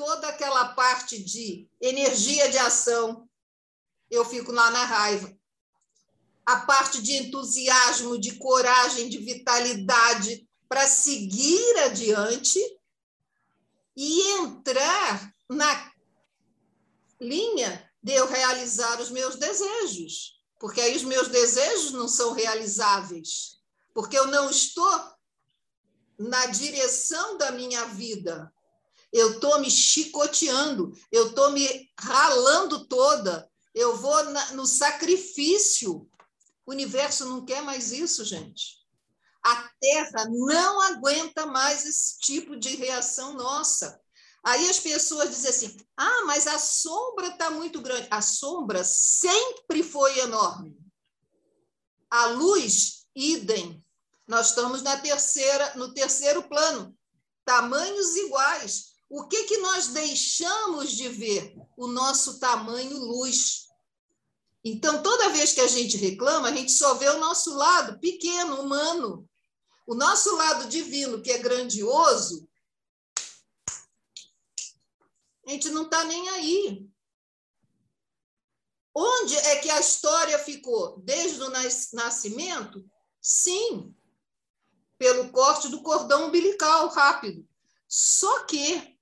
toda 0.00 0.28
aquela 0.28 0.72
parte 0.72 1.22
de 1.22 1.68
energia 1.78 2.48
de 2.48 2.56
ação, 2.56 3.28
eu 4.10 4.24
fico 4.24 4.50
lá 4.50 4.70
na 4.70 4.82
raiva. 4.82 5.30
A 6.46 6.60
parte 6.60 7.02
de 7.02 7.18
entusiasmo, 7.18 8.18
de 8.18 8.38
coragem, 8.38 9.10
de 9.10 9.18
vitalidade 9.18 10.48
para 10.66 10.86
seguir 10.86 11.78
adiante 11.80 12.58
e 13.94 14.22
entrar 14.38 15.34
na 15.50 15.92
linha 17.20 17.89
de 18.02 18.12
eu 18.12 18.26
realizar 18.26 19.00
os 19.00 19.10
meus 19.10 19.36
desejos, 19.36 20.40
porque 20.58 20.80
aí 20.80 20.96
os 20.96 21.02
meus 21.02 21.28
desejos 21.28 21.92
não 21.92 22.08
são 22.08 22.32
realizáveis, 22.32 23.58
porque 23.94 24.18
eu 24.18 24.26
não 24.26 24.50
estou 24.50 24.90
na 26.18 26.46
direção 26.46 27.38
da 27.38 27.50
minha 27.50 27.84
vida, 27.86 28.52
eu 29.12 29.32
estou 29.32 29.58
me 29.58 29.70
chicoteando, 29.70 30.92
eu 31.10 31.28
estou 31.28 31.50
me 31.50 31.90
ralando 31.98 32.86
toda, 32.86 33.50
eu 33.74 33.96
vou 33.96 34.24
na, 34.24 34.52
no 34.52 34.66
sacrifício. 34.66 36.08
O 36.64 36.72
universo 36.72 37.24
não 37.24 37.44
quer 37.44 37.62
mais 37.62 37.90
isso, 37.90 38.24
gente. 38.24 38.80
A 39.42 39.68
Terra 39.80 40.26
não 40.28 40.80
aguenta 40.82 41.46
mais 41.46 41.86
esse 41.86 42.18
tipo 42.20 42.56
de 42.56 42.76
reação 42.76 43.34
nossa. 43.34 44.00
Aí 44.42 44.68
as 44.68 44.78
pessoas 44.78 45.30
dizem 45.30 45.50
assim: 45.50 45.76
ah, 45.96 46.24
mas 46.26 46.46
a 46.46 46.58
sombra 46.58 47.28
está 47.28 47.50
muito 47.50 47.80
grande. 47.80 48.08
A 48.10 48.22
sombra 48.22 48.82
sempre 48.84 49.82
foi 49.82 50.18
enorme. 50.20 50.76
A 52.10 52.26
luz, 52.26 53.06
idem. 53.14 53.84
Nós 54.26 54.50
estamos 54.50 54.82
na 54.82 54.96
terceira, 54.96 55.74
no 55.74 55.92
terceiro 55.92 56.42
plano, 56.48 56.96
tamanhos 57.44 58.16
iguais. 58.16 58.90
O 59.08 59.26
que, 59.26 59.44
que 59.44 59.58
nós 59.58 59.88
deixamos 59.88 60.92
de 60.92 61.08
ver? 61.08 61.56
O 61.76 61.88
nosso 61.88 62.38
tamanho 62.38 62.96
luz. 62.96 63.66
Então, 64.64 65.02
toda 65.02 65.30
vez 65.30 65.52
que 65.52 65.60
a 65.60 65.66
gente 65.66 65.96
reclama, 65.96 66.48
a 66.48 66.52
gente 66.54 66.70
só 66.70 66.94
vê 66.94 67.08
o 67.08 67.18
nosso 67.18 67.54
lado 67.54 67.98
pequeno, 67.98 68.60
humano. 68.60 69.28
O 69.86 69.94
nosso 69.94 70.36
lado 70.36 70.68
divino, 70.68 71.20
que 71.20 71.32
é 71.32 71.38
grandioso, 71.38 72.48
a 75.46 75.50
gente 75.50 75.70
não 75.70 75.84
está 75.84 76.04
nem 76.04 76.28
aí. 76.30 76.88
Onde 78.94 79.36
é 79.36 79.56
que 79.56 79.70
a 79.70 79.80
história 79.80 80.38
ficou? 80.38 80.98
Desde 81.00 81.40
o 81.42 81.50
nascimento? 81.92 82.84
Sim, 83.20 83.94
pelo 84.98 85.30
corte 85.30 85.68
do 85.68 85.82
cordão 85.82 86.26
umbilical 86.26 86.88
rápido. 86.88 87.46
Só 87.88 88.44
que 88.44 88.98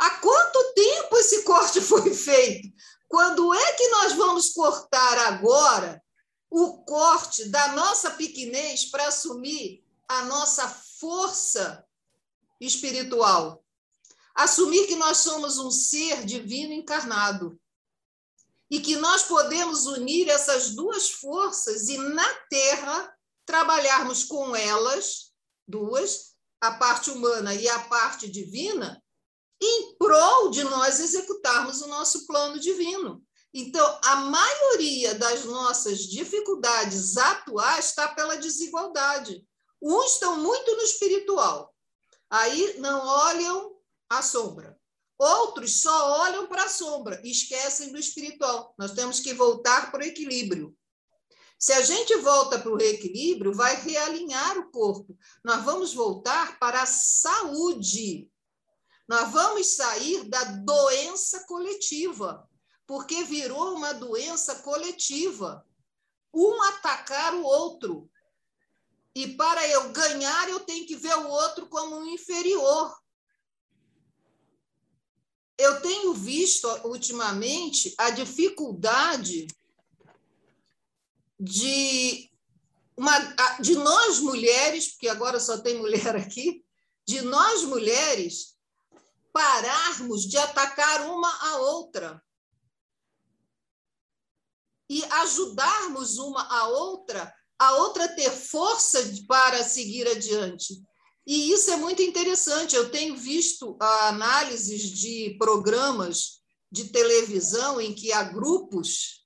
Há 0.00 0.08
quanto 0.12 0.72
tempo 0.72 1.18
esse 1.18 1.42
corte 1.42 1.78
foi 1.82 2.14
feito? 2.14 2.72
Quando 3.06 3.52
é 3.52 3.72
que 3.74 3.88
nós 3.88 4.14
vamos 4.14 4.48
cortar 4.48 5.18
agora 5.18 6.02
o 6.48 6.82
corte 6.84 7.50
da 7.50 7.72
nossa 7.74 8.12
pequenez 8.12 8.86
para 8.86 9.08
assumir 9.08 9.84
a 10.08 10.24
nossa 10.24 10.66
força 10.68 11.84
espiritual. 12.58 13.62
Assumir 14.40 14.86
que 14.86 14.96
nós 14.96 15.18
somos 15.18 15.58
um 15.58 15.70
ser 15.70 16.24
divino 16.24 16.72
encarnado 16.72 17.60
e 18.70 18.80
que 18.80 18.96
nós 18.96 19.24
podemos 19.24 19.84
unir 19.84 20.30
essas 20.30 20.70
duas 20.70 21.10
forças 21.10 21.90
e 21.90 21.98
na 21.98 22.34
Terra 22.48 23.14
trabalharmos 23.44 24.24
com 24.24 24.56
elas, 24.56 25.34
duas, 25.68 26.34
a 26.58 26.72
parte 26.72 27.10
humana 27.10 27.54
e 27.54 27.68
a 27.68 27.80
parte 27.80 28.30
divina, 28.30 29.04
em 29.60 29.94
prol 29.98 30.48
de 30.48 30.64
nós 30.64 31.00
executarmos 31.00 31.82
o 31.82 31.88
nosso 31.88 32.26
plano 32.26 32.58
divino. 32.58 33.22
Então, 33.52 34.00
a 34.02 34.16
maioria 34.16 35.16
das 35.16 35.44
nossas 35.44 35.98
dificuldades 35.98 37.18
atuais 37.18 37.90
está 37.90 38.08
pela 38.08 38.38
desigualdade. 38.38 39.46
Uns 39.82 40.14
estão 40.14 40.38
muito 40.38 40.76
no 40.76 40.82
espiritual, 40.82 41.74
aí 42.30 42.78
não 42.78 43.06
olham 43.06 43.79
a 44.10 44.20
sombra. 44.20 44.76
Outros 45.16 45.80
só 45.82 46.20
olham 46.22 46.46
para 46.46 46.64
a 46.64 46.68
sombra 46.68 47.20
e 47.22 47.30
esquecem 47.30 47.92
do 47.92 47.98
espiritual. 47.98 48.74
Nós 48.76 48.92
temos 48.92 49.20
que 49.20 49.32
voltar 49.32 49.90
para 49.90 50.00
o 50.00 50.06
equilíbrio. 50.06 50.76
Se 51.58 51.74
a 51.74 51.82
gente 51.82 52.16
volta 52.16 52.58
para 52.58 52.72
o 52.72 52.76
reequilíbrio, 52.76 53.52
vai 53.52 53.76
realinhar 53.82 54.58
o 54.58 54.70
corpo. 54.70 55.16
Nós 55.44 55.62
vamos 55.62 55.92
voltar 55.92 56.58
para 56.58 56.82
a 56.82 56.86
saúde. 56.86 58.30
Nós 59.06 59.30
vamos 59.30 59.76
sair 59.76 60.24
da 60.24 60.42
doença 60.42 61.44
coletiva, 61.46 62.48
porque 62.86 63.24
virou 63.24 63.76
uma 63.76 63.92
doença 63.92 64.56
coletiva. 64.56 65.66
Um 66.32 66.62
atacar 66.62 67.34
o 67.34 67.42
outro. 67.42 68.10
E 69.14 69.36
para 69.36 69.68
eu 69.68 69.90
ganhar, 69.90 70.48
eu 70.48 70.60
tenho 70.60 70.86
que 70.86 70.96
ver 70.96 71.14
o 71.18 71.28
outro 71.28 71.68
como 71.68 71.98
um 71.98 72.06
inferior. 72.06 72.99
Eu 75.60 75.82
tenho 75.82 76.14
visto 76.14 76.66
ultimamente 76.86 77.94
a 77.98 78.08
dificuldade 78.08 79.46
de, 81.38 82.30
uma, 82.96 83.18
de 83.60 83.74
nós 83.74 84.20
mulheres, 84.20 84.88
porque 84.88 85.06
agora 85.06 85.38
só 85.38 85.58
tem 85.58 85.76
mulher 85.76 86.16
aqui, 86.16 86.64
de 87.06 87.20
nós 87.20 87.62
mulheres 87.64 88.56
pararmos 89.34 90.22
de 90.22 90.38
atacar 90.38 91.02
uma 91.02 91.28
a 91.28 91.56
outra 91.58 92.22
e 94.88 95.04
ajudarmos 95.04 96.16
uma 96.16 96.42
a 96.42 96.68
outra, 96.68 97.34
a 97.58 97.74
outra 97.74 98.08
ter 98.08 98.30
força 98.30 98.98
para 99.28 99.62
seguir 99.62 100.08
adiante. 100.08 100.82
E 101.26 101.52
isso 101.52 101.70
é 101.70 101.76
muito 101.76 102.02
interessante. 102.02 102.74
Eu 102.74 102.90
tenho 102.90 103.16
visto 103.16 103.76
análises 103.80 104.82
de 104.82 105.36
programas 105.38 106.40
de 106.70 106.84
televisão 106.84 107.80
em 107.80 107.94
que 107.94 108.12
há 108.12 108.22
grupos 108.22 109.20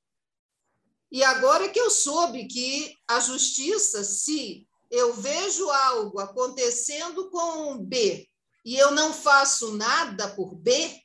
e 1.14 1.22
agora 1.22 1.68
que 1.68 1.78
eu 1.78 1.90
soube 1.90 2.48
que 2.48 2.92
a 3.06 3.20
justiça, 3.20 4.02
se 4.02 4.66
eu 4.90 5.14
vejo 5.14 5.70
algo 5.70 6.18
acontecendo 6.18 7.30
com 7.30 7.78
B 7.78 8.28
e 8.64 8.74
eu 8.74 8.90
não 8.90 9.12
faço 9.12 9.76
nada 9.76 10.34
por 10.34 10.56
B, 10.56 11.00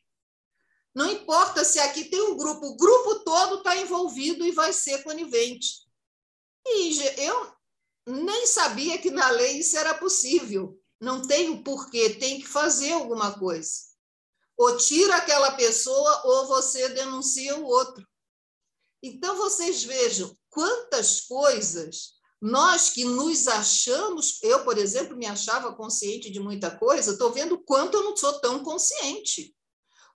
não 0.96 1.12
importa 1.12 1.64
se 1.64 1.78
aqui 1.78 2.06
tem 2.06 2.24
um 2.24 2.36
grupo, 2.36 2.70
o 2.70 2.76
grupo 2.76 3.20
todo 3.20 3.60
está 3.60 3.78
envolvido 3.78 4.44
e 4.44 4.52
vai 4.52 4.74
ser 4.74 5.04
conivente. 5.04 5.88
E 6.66 7.00
eu 7.22 7.54
nem 8.08 8.48
sabia 8.48 8.98
que 8.98 9.12
na 9.12 9.30
lei 9.30 9.60
isso 9.60 9.78
era 9.78 9.94
possível. 9.94 10.80
Não 11.00 11.22
tem 11.22 11.50
o 11.50 11.64
porquê, 11.64 12.12
tem 12.12 12.40
que 12.40 12.48
fazer 12.48 12.92
alguma 12.92 13.38
coisa. 13.38 13.72
Ou 14.58 14.78
tira 14.78 15.16
aquela 15.16 15.52
pessoa 15.52 16.22
ou 16.26 16.48
você 16.48 16.90
denuncia 16.90 17.56
o 17.56 17.66
outro. 17.66 18.06
Então, 19.02 19.38
vocês 19.38 19.84
vejam 19.84 20.36
quantas 20.50 21.22
coisas 21.22 22.20
nós 22.42 22.90
que 22.90 23.04
nos 23.04 23.48
achamos, 23.48 24.42
eu, 24.42 24.64
por 24.64 24.78
exemplo, 24.78 25.18
me 25.18 25.26
achava 25.26 25.74
consciente 25.76 26.32
de 26.32 26.40
muita 26.40 26.72
coisa, 26.72 27.12
estou 27.12 27.32
vendo 27.32 27.62
quanto 27.64 27.98
eu 27.98 28.04
não 28.04 28.16
sou 28.16 28.40
tão 28.40 28.64
consciente. 28.64 29.54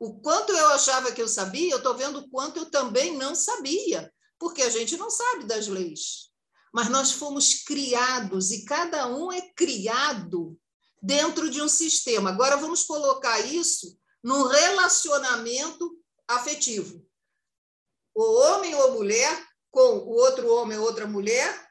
O 0.00 0.20
quanto 0.20 0.52
eu 0.52 0.68
achava 0.68 1.12
que 1.12 1.20
eu 1.20 1.28
sabia, 1.28 1.72
eu 1.72 1.78
estou 1.78 1.94
vendo 1.94 2.20
o 2.20 2.28
quanto 2.30 2.61
eu 2.61 2.70
também 2.70 3.16
não 3.16 3.35
sabia, 3.35 4.12
porque 4.38 4.62
a 4.62 4.70
gente 4.70 4.96
não 4.96 5.11
sabe 5.11 5.44
das 5.44 5.66
leis. 5.66 6.30
Mas 6.74 6.90
nós 6.90 7.12
fomos 7.12 7.62
criados 7.62 8.50
e 8.50 8.64
cada 8.64 9.06
um 9.06 9.32
é 9.32 9.40
criado 9.54 10.58
dentro 11.00 11.48
de 11.48 11.62
um 11.62 11.68
sistema. 11.68 12.30
Agora 12.30 12.56
vamos 12.56 12.82
colocar 12.82 13.38
isso 13.40 13.96
num 14.22 14.48
relacionamento 14.48 15.96
afetivo 16.26 17.04
o 18.14 18.22
homem 18.22 18.74
ou 18.74 18.92
mulher 18.92 19.46
com 19.70 19.98
o 19.98 20.10
outro 20.10 20.48
homem 20.54 20.78
ou 20.78 20.84
outra 20.84 21.06
mulher, 21.06 21.68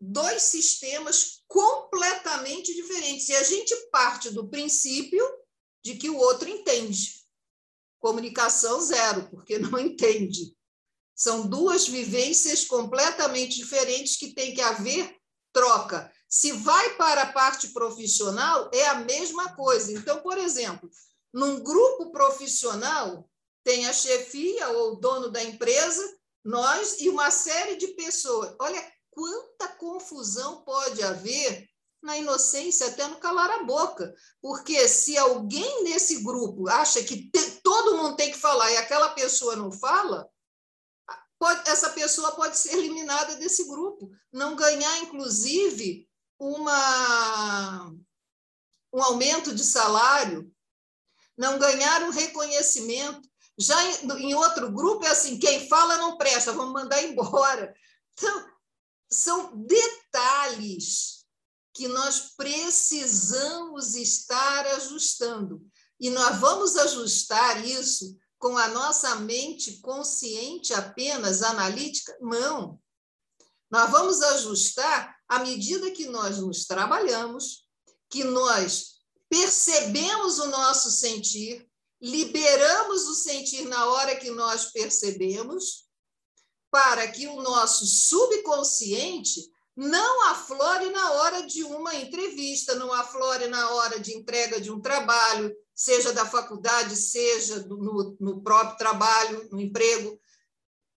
dois 0.00 0.44
sistemas 0.44 1.42
completamente 1.46 2.74
diferentes. 2.74 3.28
E 3.28 3.36
a 3.36 3.42
gente 3.42 3.74
parte 3.90 4.30
do 4.30 4.48
princípio 4.48 5.22
de 5.84 5.96
que 5.96 6.08
o 6.08 6.16
outro 6.16 6.48
entende. 6.48 7.18
Comunicação 8.00 8.80
zero, 8.80 9.28
porque 9.28 9.58
não 9.58 9.76
entende. 9.78 10.56
São 11.18 11.48
duas 11.48 11.88
vivências 11.88 12.64
completamente 12.64 13.56
diferentes 13.56 14.16
que 14.16 14.32
tem 14.32 14.54
que 14.54 14.60
haver 14.60 15.16
troca. 15.52 16.12
Se 16.28 16.52
vai 16.52 16.94
para 16.94 17.22
a 17.22 17.32
parte 17.32 17.68
profissional, 17.68 18.70
é 18.72 18.86
a 18.86 19.00
mesma 19.00 19.56
coisa. 19.56 19.92
Então, 19.92 20.20
por 20.20 20.38
exemplo, 20.38 20.88
num 21.34 21.60
grupo 21.60 22.12
profissional, 22.12 23.28
tem 23.64 23.86
a 23.86 23.92
chefia 23.92 24.68
ou 24.68 24.92
o 24.92 24.96
dono 24.96 25.28
da 25.28 25.42
empresa, 25.42 26.02
nós 26.44 27.00
e 27.00 27.08
uma 27.08 27.32
série 27.32 27.74
de 27.74 27.88
pessoas. 27.88 28.54
Olha 28.60 28.80
quanta 29.10 29.66
confusão 29.76 30.62
pode 30.62 31.02
haver 31.02 31.68
na 32.00 32.16
inocência, 32.16 32.86
até 32.86 33.08
no 33.08 33.16
calar 33.16 33.50
a 33.50 33.64
boca. 33.64 34.14
Porque 34.40 34.86
se 34.86 35.18
alguém 35.18 35.82
nesse 35.82 36.22
grupo 36.22 36.68
acha 36.68 37.02
que 37.02 37.28
te, 37.28 37.60
todo 37.62 37.96
mundo 37.96 38.14
tem 38.14 38.30
que 38.30 38.38
falar 38.38 38.70
e 38.70 38.76
aquela 38.76 39.08
pessoa 39.10 39.56
não 39.56 39.72
fala, 39.72 40.28
pode, 41.38 41.68
essa 41.68 41.90
pessoa 41.90 42.32
pode 42.32 42.58
ser 42.58 42.72
eliminada 42.72 43.36
desse 43.36 43.64
grupo. 43.64 44.10
Não 44.32 44.56
ganhar, 44.56 44.98
inclusive, 45.02 46.08
uma, 46.38 47.92
um 48.92 49.02
aumento 49.02 49.54
de 49.54 49.64
salário, 49.64 50.52
não 51.36 51.58
ganhar 51.58 52.02
um 52.02 52.10
reconhecimento. 52.10 53.28
Já 53.56 53.76
em, 54.18 54.34
outro 54.34 54.70
grupo 54.70 55.04
é 55.04 55.10
assim: 55.10 55.38
quem 55.38 55.68
fala 55.68 55.96
não 55.96 56.16
presta, 56.16 56.52
vamos 56.52 56.72
mandar 56.72 57.02
embora. 57.02 57.74
Então, 58.12 58.46
são 59.10 59.56
detalhes 59.64 61.24
que 61.74 61.88
nós 61.88 62.34
precisamos 62.36 63.94
estar 63.94 64.66
ajustando. 64.66 65.64
E 66.00 66.10
nós 66.10 66.38
vamos 66.38 66.76
ajustar 66.76 67.64
isso 67.64 68.16
com 68.38 68.56
a 68.56 68.68
nossa 68.68 69.16
mente 69.16 69.78
consciente 69.78 70.72
apenas, 70.72 71.42
analítica? 71.42 72.16
Não. 72.20 72.80
Nós 73.70 73.90
vamos 73.90 74.22
ajustar 74.22 75.16
à 75.28 75.40
medida 75.40 75.90
que 75.90 76.06
nós 76.06 76.38
nos 76.38 76.64
trabalhamos, 76.64 77.66
que 78.08 78.24
nós 78.24 78.98
percebemos 79.28 80.38
o 80.38 80.46
nosso 80.46 80.90
sentir, 80.90 81.68
liberamos 82.00 83.06
o 83.08 83.14
sentir 83.14 83.66
na 83.66 83.86
hora 83.86 84.16
que 84.16 84.30
nós 84.30 84.72
percebemos, 84.72 85.86
para 86.70 87.08
que 87.08 87.26
o 87.26 87.42
nosso 87.42 87.86
subconsciente 87.86 89.50
não 89.78 90.30
aflore 90.30 90.90
na 90.90 91.12
hora 91.12 91.46
de 91.46 91.62
uma 91.62 91.94
entrevista, 91.94 92.74
não 92.74 92.92
aflore 92.92 93.46
na 93.46 93.70
hora 93.70 94.00
de 94.00 94.12
entrega 94.12 94.60
de 94.60 94.72
um 94.72 94.80
trabalho, 94.80 95.54
seja 95.72 96.12
da 96.12 96.26
faculdade, 96.26 96.96
seja 96.96 97.60
no, 97.60 98.16
no 98.18 98.42
próprio 98.42 98.76
trabalho, 98.76 99.48
no 99.52 99.60
emprego, 99.60 100.20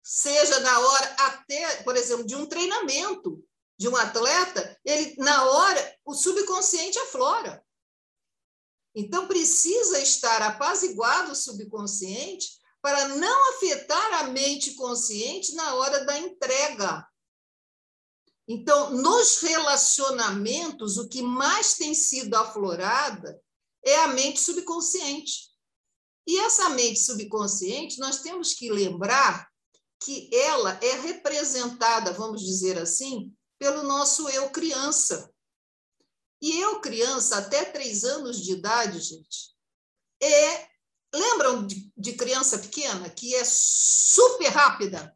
seja 0.02 0.60
na 0.62 0.80
hora 0.80 1.15
até, 1.20 1.84
por 1.84 1.96
exemplo, 1.96 2.26
de 2.26 2.36
um 2.36 2.48
treinamento 2.48 3.44
de 3.78 3.88
um 3.88 3.96
atleta, 3.96 4.76
ele 4.84 5.15
na 5.20 5.44
hora 5.44 5.96
o 6.04 6.15
subconsciente 6.15 6.98
aflora. 6.98 7.63
Então, 8.96 9.28
precisa 9.28 10.00
estar 10.00 10.41
apaziguado 10.41 11.34
o 11.34 11.36
subconsciente 11.36 12.48
para 12.82 13.10
não 13.10 13.50
afetar 13.52 14.22
a 14.22 14.24
mente 14.24 14.74
consciente 14.74 15.54
na 15.54 15.76
hora 15.76 16.04
da 16.04 16.17
entrega. 16.17 17.08
Então, 18.48 18.92
nos 18.92 19.40
relacionamentos, 19.40 20.98
o 20.98 21.08
que 21.08 21.22
mais 21.22 21.76
tem 21.76 21.94
sido 21.94 22.36
aflorada 22.36 23.42
é 23.86 23.96
a 23.98 24.10
mente 24.10 24.40
subconsciente. 24.40 25.52
E 26.28 26.38
essa 26.40 26.70
mente 26.70 27.00
subconsciente, 27.00 28.00
nós 28.00 28.22
temos 28.22 28.54
que 28.54 28.72
lembrar 28.72 29.50
que 30.04 30.30
ela 30.34 30.80
é 30.82 31.00
representada, 31.02 32.12
vamos 32.14 32.42
dizer 32.42 32.78
assim, 32.78 33.34
pelo 33.60 33.84
nosso 33.84 34.28
eu 34.30 34.50
criança. 34.50 35.32
E 36.42 36.60
eu, 36.60 36.82
criança, 36.82 37.38
até 37.38 37.66
três 37.66 38.04
anos 38.04 38.44
de 38.44 38.54
idade, 38.54 39.00
gente, 39.00 39.52
é. 40.22 40.72
Lembram 41.14 41.68
de, 41.68 41.92
de 41.98 42.14
criança 42.14 42.58
pequena 42.58 43.10
que 43.10 43.36
é 43.36 43.44
super 43.44 44.48
rápida? 44.48 45.14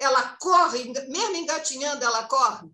Ela 0.00 0.36
corre, 0.40 0.92
mesmo 1.08 1.36
engatinhando, 1.36 2.04
ela 2.04 2.24
corre. 2.24 2.68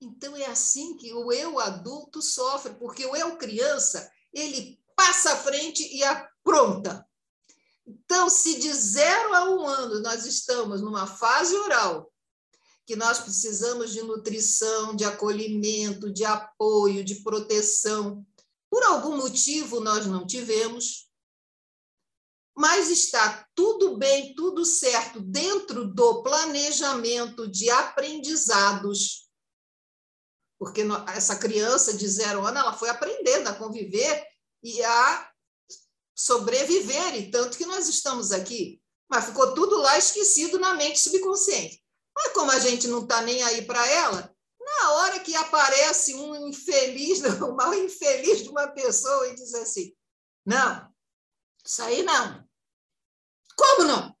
Então 0.00 0.36
é 0.36 0.46
assim 0.46 0.96
que 0.96 1.12
o 1.14 1.32
eu 1.32 1.58
adulto 1.58 2.20
sofre, 2.20 2.74
porque 2.74 3.06
o 3.06 3.16
eu 3.16 3.36
criança, 3.36 4.10
ele 4.32 4.78
passa 4.94 5.32
à 5.32 5.36
frente 5.36 5.82
e 5.94 6.02
apronta. 6.02 7.06
Então, 7.86 8.28
se 8.28 8.58
de 8.58 8.72
zero 8.72 9.34
a 9.34 9.44
um 9.44 9.66
ano 9.66 10.00
nós 10.00 10.26
estamos 10.26 10.82
numa 10.82 11.06
fase 11.06 11.54
oral, 11.56 12.12
que 12.84 12.96
nós 12.96 13.18
precisamos 13.18 13.92
de 13.92 14.02
nutrição, 14.02 14.94
de 14.94 15.04
acolhimento, 15.04 16.12
de 16.12 16.24
apoio, 16.24 17.04
de 17.04 17.16
proteção, 17.16 18.26
por 18.70 18.82
algum 18.82 19.16
motivo 19.16 19.80
nós 19.80 20.06
não 20.06 20.26
tivemos, 20.26 21.07
mas 22.58 22.90
está 22.90 23.48
tudo 23.54 23.96
bem, 23.96 24.34
tudo 24.34 24.64
certo 24.64 25.20
dentro 25.20 25.84
do 25.84 26.24
planejamento 26.24 27.46
de 27.46 27.70
aprendizados. 27.70 29.30
Porque 30.58 30.82
essa 31.14 31.36
criança 31.36 31.96
de 31.96 32.08
zero 32.08 32.44
ano 32.44 32.58
ela 32.58 32.72
foi 32.72 32.88
aprendendo 32.88 33.46
a 33.46 33.54
conviver 33.54 34.26
e 34.60 34.82
a 34.82 35.30
sobreviver, 36.16 37.14
e 37.14 37.30
tanto 37.30 37.56
que 37.56 37.64
nós 37.64 37.88
estamos 37.88 38.32
aqui. 38.32 38.82
Mas 39.08 39.26
ficou 39.26 39.54
tudo 39.54 39.76
lá 39.76 39.96
esquecido 39.96 40.58
na 40.58 40.74
mente 40.74 40.98
subconsciente. 40.98 41.80
Mas 42.12 42.32
como 42.32 42.50
a 42.50 42.58
gente 42.58 42.88
não 42.88 43.04
está 43.04 43.22
nem 43.22 43.40
aí 43.40 43.62
para 43.66 43.86
ela, 43.86 44.34
na 44.58 44.92
hora 44.94 45.20
que 45.20 45.32
aparece 45.36 46.12
um 46.16 46.48
infeliz, 46.48 47.20
uma 47.40 47.76
infeliz 47.76 48.42
de 48.42 48.48
uma 48.48 48.66
pessoa 48.66 49.28
e 49.28 49.36
diz 49.36 49.54
assim: 49.54 49.94
não, 50.44 50.92
isso 51.64 51.82
aí 51.82 52.02
não. 52.02 52.47
Como 53.58 53.84
não? 53.84 54.16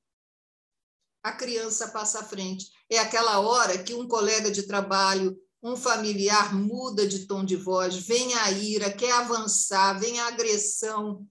A 1.22 1.32
criança 1.32 1.88
passa 1.88 2.20
à 2.20 2.24
frente. 2.24 2.72
É 2.90 2.98
aquela 2.98 3.38
hora 3.38 3.82
que 3.82 3.94
um 3.94 4.08
colega 4.08 4.50
de 4.50 4.64
trabalho, 4.64 5.40
um 5.62 5.76
familiar 5.76 6.54
muda 6.54 7.06
de 7.06 7.26
tom 7.26 7.44
de 7.44 7.56
voz, 7.56 7.96
vem 7.96 8.34
a 8.34 8.50
ira, 8.50 8.92
quer 8.92 9.12
avançar, 9.12 9.98
vem 9.98 10.18
a 10.18 10.26
agressão. 10.26 11.26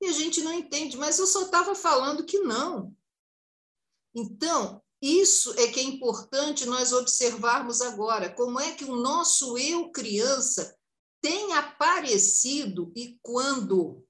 E 0.00 0.06
a 0.06 0.12
gente 0.12 0.40
não 0.42 0.52
entende, 0.52 0.96
mas 0.96 1.18
eu 1.18 1.26
só 1.26 1.42
estava 1.42 1.74
falando 1.74 2.24
que 2.24 2.40
não. 2.40 2.94
Então, 4.14 4.82
isso 5.00 5.52
é 5.58 5.68
que 5.68 5.78
é 5.78 5.82
importante 5.82 6.66
nós 6.66 6.92
observarmos 6.92 7.80
agora, 7.80 8.32
como 8.32 8.58
é 8.58 8.72
que 8.72 8.84
o 8.84 8.96
nosso 8.96 9.56
eu 9.58 9.90
criança 9.90 10.76
tem 11.20 11.52
aparecido 11.54 12.92
e 12.96 13.18
quando. 13.22 14.04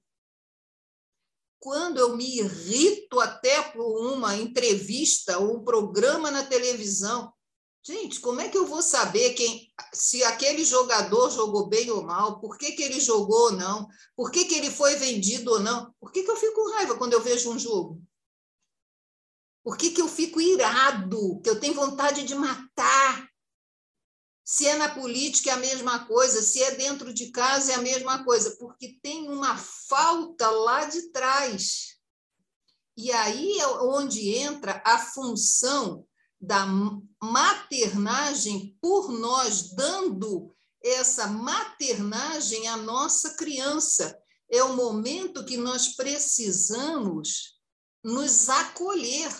Quando 1.59 1.97
eu 1.97 2.15
me 2.15 2.39
irrito 2.39 3.19
até 3.19 3.61
por 3.61 4.13
uma 4.13 4.35
entrevista 4.35 5.37
ou 5.39 5.57
um 5.57 5.63
programa 5.63 6.31
na 6.31 6.43
televisão, 6.43 7.33
Gente, 7.81 8.19
como 8.19 8.41
é 8.41 8.49
que 8.49 8.57
eu 8.57 8.67
vou 8.67 8.81
saber 8.81 9.33
quem, 9.33 9.71
se 9.93 10.23
aquele 10.23 10.65
jogador 10.65 11.29
jogou 11.31 11.67
bem 11.67 11.89
ou 11.89 12.03
mal? 12.03 12.39
Por 12.39 12.57
que, 12.57 12.73
que 12.73 12.83
ele 12.83 12.99
jogou 12.99 13.45
ou 13.45 13.51
não? 13.53 13.87
Por 14.15 14.31
que, 14.31 14.45
que 14.45 14.55
ele 14.55 14.69
foi 14.69 14.95
vendido 14.95 15.51
ou 15.51 15.59
não? 15.59 15.93
Por 15.99 16.11
que, 16.11 16.23
que 16.23 16.29
eu 16.29 16.35
fico 16.35 16.55
com 16.55 16.71
raiva 16.73 16.97
quando 16.97 17.13
eu 17.13 17.21
vejo 17.21 17.51
um 17.51 17.57
jogo? 17.57 18.01
Por 19.63 19.77
que, 19.77 19.91
que 19.91 20.01
eu 20.01 20.07
fico 20.07 20.41
irado? 20.41 21.39
Que 21.41 21.49
eu 21.49 21.59
tenho 21.59 21.73
vontade 21.73 22.23
de 22.23 22.35
matar? 22.35 23.28
Se 24.51 24.65
é 24.65 24.75
na 24.75 24.89
política 24.89 25.51
é 25.51 25.53
a 25.53 25.57
mesma 25.57 26.07
coisa, 26.07 26.41
se 26.41 26.63
é 26.63 26.71
dentro 26.71 27.13
de 27.13 27.29
casa 27.29 27.71
é 27.71 27.75
a 27.75 27.83
mesma 27.83 28.23
coisa, 28.23 28.57
porque 28.57 28.97
tem 28.99 29.29
uma 29.29 29.55
falta 29.55 30.49
lá 30.49 30.85
de 30.85 31.11
trás. 31.11 31.99
E 32.97 33.11
aí 33.11 33.59
é 33.59 33.67
onde 33.67 34.33
entra 34.33 34.81
a 34.83 34.97
função 34.97 36.03
da 36.41 36.65
maternagem 37.21 38.75
por 38.81 39.11
nós, 39.11 39.75
dando 39.75 40.51
essa 40.83 41.27
maternagem 41.27 42.67
à 42.69 42.75
nossa 42.75 43.35
criança. 43.35 44.19
É 44.49 44.63
o 44.63 44.75
momento 44.75 45.45
que 45.45 45.57
nós 45.57 45.89
precisamos 45.89 47.55
nos 48.03 48.49
acolher, 48.49 49.31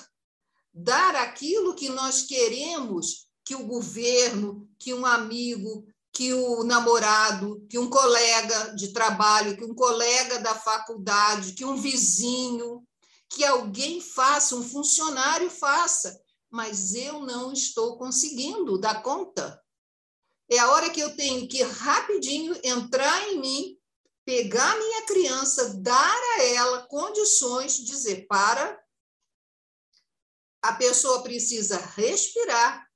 dar 0.72 1.16
aquilo 1.16 1.74
que 1.74 1.90
nós 1.90 2.22
queremos 2.22 3.28
que 3.44 3.56
o 3.56 3.66
governo, 3.66 4.69
que 4.80 4.94
um 4.94 5.06
amigo, 5.06 5.86
que 6.12 6.34
o 6.34 6.64
namorado, 6.64 7.66
que 7.70 7.78
um 7.78 7.90
colega 7.90 8.74
de 8.76 8.94
trabalho, 8.94 9.56
que 9.56 9.66
um 9.66 9.76
colega 9.76 10.40
da 10.40 10.56
faculdade, 10.56 11.54
que 11.54 11.66
um 11.66 11.76
vizinho, 11.76 12.84
que 13.30 13.44
alguém 13.46 14.02
faça, 14.02 14.56
um 14.56 14.64
funcionário 14.64 15.50
faça 15.50 16.20
mas 16.50 16.96
eu 16.96 17.22
não 17.22 17.54
estou 17.54 17.98
conseguindo 17.98 18.80
dar 18.80 19.04
conta. 19.04 19.64
É 20.50 20.58
a 20.58 20.72
hora 20.72 20.90
que 20.90 21.00
eu 21.00 21.16
tenho 21.16 21.48
que 21.48 21.62
rapidinho 21.62 22.60
entrar 22.64 23.30
em 23.30 23.40
mim, 23.40 23.80
pegar 24.26 24.76
minha 24.78 25.06
criança, 25.06 25.76
dar 25.80 26.38
a 26.38 26.44
ela 26.44 26.88
condições, 26.88 27.74
dizer 27.74 28.26
para. 28.28 28.82
A 30.62 30.74
pessoa 30.74 31.22
precisa 31.22 31.78
respirar 31.78 32.88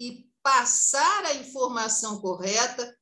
e 0.00 0.23
passar 0.44 1.24
a 1.24 1.34
informação 1.34 2.20
correta, 2.20 2.96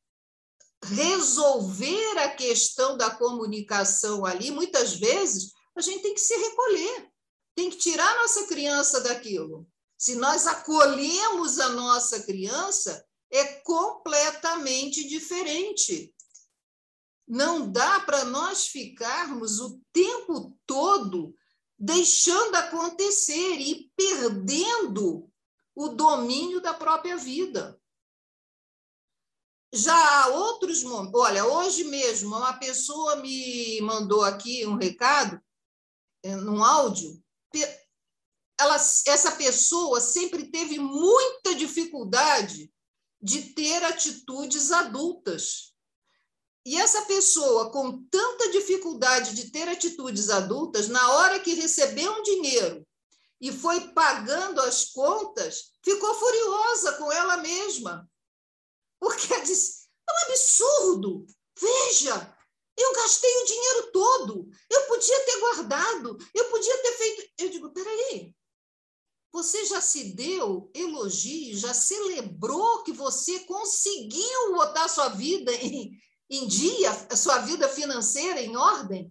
resolver 0.85 2.19
a 2.19 2.31
questão 2.31 2.97
da 2.97 3.11
comunicação 3.11 4.25
ali. 4.25 4.53
Muitas 4.53 4.95
vezes 4.95 5.53
a 5.75 5.81
gente 5.81 6.03
tem 6.03 6.15
que 6.15 6.21
se 6.21 6.37
recolher, 6.37 7.11
tem 7.57 7.69
que 7.69 7.79
tirar 7.79 8.15
nossa 8.17 8.47
criança 8.47 9.01
daquilo. 9.01 9.67
Se 9.99 10.15
nós 10.15 10.47
acolhemos 10.47 11.59
a 11.59 11.71
nossa 11.71 12.23
criança, 12.23 13.05
é 13.31 13.45
completamente 13.63 15.07
diferente. 15.09 16.15
Não 17.27 17.71
dá 17.71 18.01
para 18.01 18.25
nós 18.25 18.69
ficarmos 18.69 19.59
o 19.59 19.81
tempo 19.93 20.57
todo 20.65 21.35
deixando 21.77 22.55
acontecer 22.55 23.55
e 23.59 23.91
perdendo 23.97 25.32
o 25.75 25.89
domínio 25.89 26.61
da 26.61 26.75
própria 26.75 27.17
vida. 27.17 27.79
Já 29.73 29.95
há 29.95 30.29
outros 30.29 30.83
momentos. 30.83 31.19
Olha, 31.19 31.47
hoje 31.47 31.85
mesmo, 31.85 32.37
uma 32.37 32.53
pessoa 32.55 33.17
me 33.17 33.81
mandou 33.81 34.23
aqui 34.23 34.67
um 34.67 34.77
recado, 34.77 35.41
eh, 36.23 36.37
num 36.37 36.63
áudio, 36.63 37.23
ela, 38.61 38.77
essa 38.77 39.33
pessoa 39.33 40.01
sempre 40.01 40.51
teve 40.51 40.79
muita 40.79 41.55
dificuldade 41.55 42.73
de 43.21 43.55
ter 43.55 43.83
atitudes 43.85 44.71
adultas. 44.71 45.73
E 46.65 46.77
essa 46.77 47.03
pessoa, 47.03 47.73
com 47.73 48.05
tanta 48.05 48.51
dificuldade 48.53 49.35
de 49.35 49.51
ter 49.51 49.69
atitudes 49.69 50.31
adultas, 50.31 50.89
na 50.89 51.13
hora 51.13 51.41
que 51.41 51.55
recebeu 51.55 52.13
um 52.13 52.23
dinheiro 52.23 52.87
e 53.43 53.51
foi 53.51 53.89
pagando 53.89 54.61
as 54.61 54.85
contas, 54.93 55.73
ficou 55.85 56.15
furiosa 56.15 56.93
com 56.93 57.11
ela 57.11 57.39
mesma. 57.39 58.09
Porque 59.01 59.41
disse: 59.41 59.89
é 60.09 60.13
um 60.13 60.31
absurdo. 60.31 61.27
Veja, 61.59 62.37
eu 62.79 62.93
gastei 62.95 63.37
o 63.43 63.45
dinheiro 63.45 63.93
todo. 63.93 64.49
Eu 64.71 64.87
podia 64.87 65.25
ter 65.25 65.41
guardado. 65.41 66.17
Eu 66.33 66.51
podia 66.51 66.83
ter 66.83 66.93
feito. 66.93 67.33
Eu 67.39 67.49
digo: 67.49 67.71
peraí, 67.73 68.33
você 69.33 69.65
já 69.67 69.81
se 69.81 70.15
deu 70.15 70.71
elogio, 70.73 71.57
já 71.57 71.75
celebrou 71.75 72.85
que 72.85 72.93
você 72.93 73.41
conseguiu 73.41 74.55
botar 74.55 74.89
sua 74.89 75.09
vida 75.09 75.53
em, 75.53 76.01
em 76.31 76.47
dia, 76.47 76.91
a 77.11 77.17
sua 77.17 77.39
vida 77.39 77.69
financeira 77.69 78.41
em 78.41 78.57
ordem? 78.57 79.11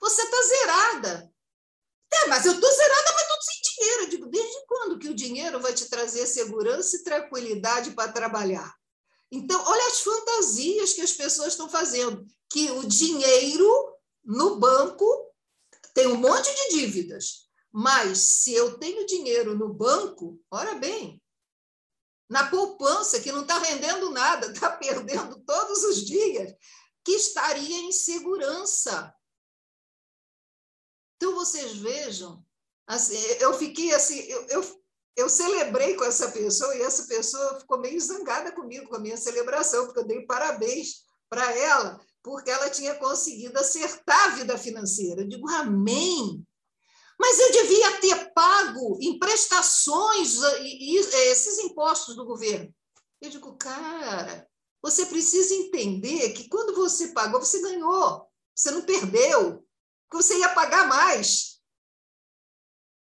Você 0.00 0.20
está 0.20 0.42
zerada. 0.42 1.34
É, 2.12 2.26
mas 2.26 2.44
eu 2.44 2.52
estou 2.52 2.70
zerada, 2.70 3.12
mas 3.14 3.23
sem 3.44 3.60
dinheiro. 3.62 4.02
Eu 4.02 4.08
digo, 4.08 4.26
desde 4.26 4.66
quando 4.66 4.98
que 4.98 5.08
o 5.08 5.14
dinheiro 5.14 5.60
vai 5.60 5.74
te 5.74 5.86
trazer 5.86 6.26
segurança 6.26 6.96
e 6.96 7.04
tranquilidade 7.04 7.92
para 7.92 8.12
trabalhar? 8.12 8.74
Então, 9.30 9.62
olha 9.66 9.86
as 9.88 10.00
fantasias 10.00 10.92
que 10.92 11.00
as 11.00 11.12
pessoas 11.12 11.48
estão 11.48 11.68
fazendo. 11.68 12.26
Que 12.48 12.70
o 12.70 12.84
dinheiro 12.84 13.94
no 14.24 14.56
banco 14.56 15.04
tem 15.92 16.06
um 16.06 16.16
monte 16.16 16.48
de 16.54 16.76
dívidas. 16.76 17.48
Mas 17.72 18.18
se 18.18 18.54
eu 18.54 18.78
tenho 18.78 19.06
dinheiro 19.06 19.56
no 19.56 19.72
banco, 19.72 20.40
ora 20.50 20.74
bem, 20.76 21.20
na 22.28 22.48
poupança, 22.48 23.20
que 23.20 23.32
não 23.32 23.42
está 23.42 23.58
rendendo 23.58 24.10
nada, 24.10 24.46
está 24.46 24.70
perdendo 24.76 25.40
todos 25.40 25.82
os 25.84 26.04
dias, 26.04 26.54
que 27.04 27.12
estaria 27.12 27.80
em 27.80 27.92
segurança. 27.92 29.14
Então, 31.16 31.34
vocês 31.34 31.76
vejam, 31.76 32.44
assim, 32.86 33.16
eu 33.40 33.54
fiquei 33.54 33.92
assim, 33.94 34.18
eu, 34.20 34.46
eu 34.48 34.84
eu 35.16 35.28
celebrei 35.28 35.94
com 35.94 36.04
essa 36.04 36.30
pessoa 36.32 36.74
e 36.74 36.82
essa 36.82 37.06
pessoa 37.06 37.60
ficou 37.60 37.78
meio 37.78 38.00
zangada 38.00 38.50
comigo, 38.50 38.88
com 38.88 38.96
a 38.96 39.00
minha 39.00 39.16
celebração, 39.16 39.84
porque 39.84 40.00
eu 40.00 40.06
dei 40.06 40.26
parabéns 40.26 41.04
para 41.28 41.52
ela, 41.56 42.00
porque 42.22 42.50
ela 42.50 42.68
tinha 42.68 42.94
conseguido 42.96 43.56
acertar 43.58 44.24
a 44.24 44.34
vida 44.34 44.58
financeira. 44.58 45.20
Eu 45.20 45.28
digo, 45.28 45.48
amém! 45.48 46.44
Mas 47.18 47.38
eu 47.38 47.52
devia 47.52 48.00
ter 48.00 48.32
pago 48.32 48.98
em 49.00 49.18
prestações 49.18 50.36
esses 50.62 51.58
impostos 51.60 52.16
do 52.16 52.24
governo. 52.24 52.74
Eu 53.20 53.30
digo, 53.30 53.56
cara, 53.56 54.48
você 54.82 55.06
precisa 55.06 55.54
entender 55.54 56.32
que 56.32 56.48
quando 56.48 56.74
você 56.74 57.08
pagou, 57.08 57.40
você 57.40 57.60
ganhou, 57.62 58.26
você 58.54 58.72
não 58.72 58.82
perdeu, 58.82 59.64
que 60.10 60.16
você 60.16 60.36
ia 60.38 60.48
pagar 60.48 60.88
mais. 60.88 61.53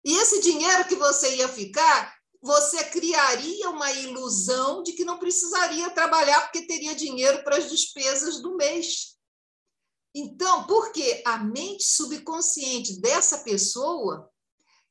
E 0.05 0.15
esse 0.17 0.41
dinheiro 0.41 0.89
que 0.89 0.97
você 0.97 1.37
ia 1.37 1.49
ficar, 1.49 2.15
você 2.43 2.85
criaria 2.85 3.69
uma 3.69 3.93
ilusão 3.93 4.83
de 4.83 4.93
que 4.93 5.05
não 5.05 5.19
precisaria 5.19 5.91
trabalhar 5.91 6.41
porque 6.43 6.67
teria 6.67 6.95
dinheiro 6.95 7.45
para 7.45 7.59
as 7.59 7.71
despesas 7.71 8.41
do 8.41 8.57
mês. 8.57 9.19
Então, 10.15 10.67
porque 10.67 11.23
a 11.25 11.39
mente 11.39 11.85
subconsciente 11.85 13.01
dessa 13.01 13.39
pessoa 13.39 14.31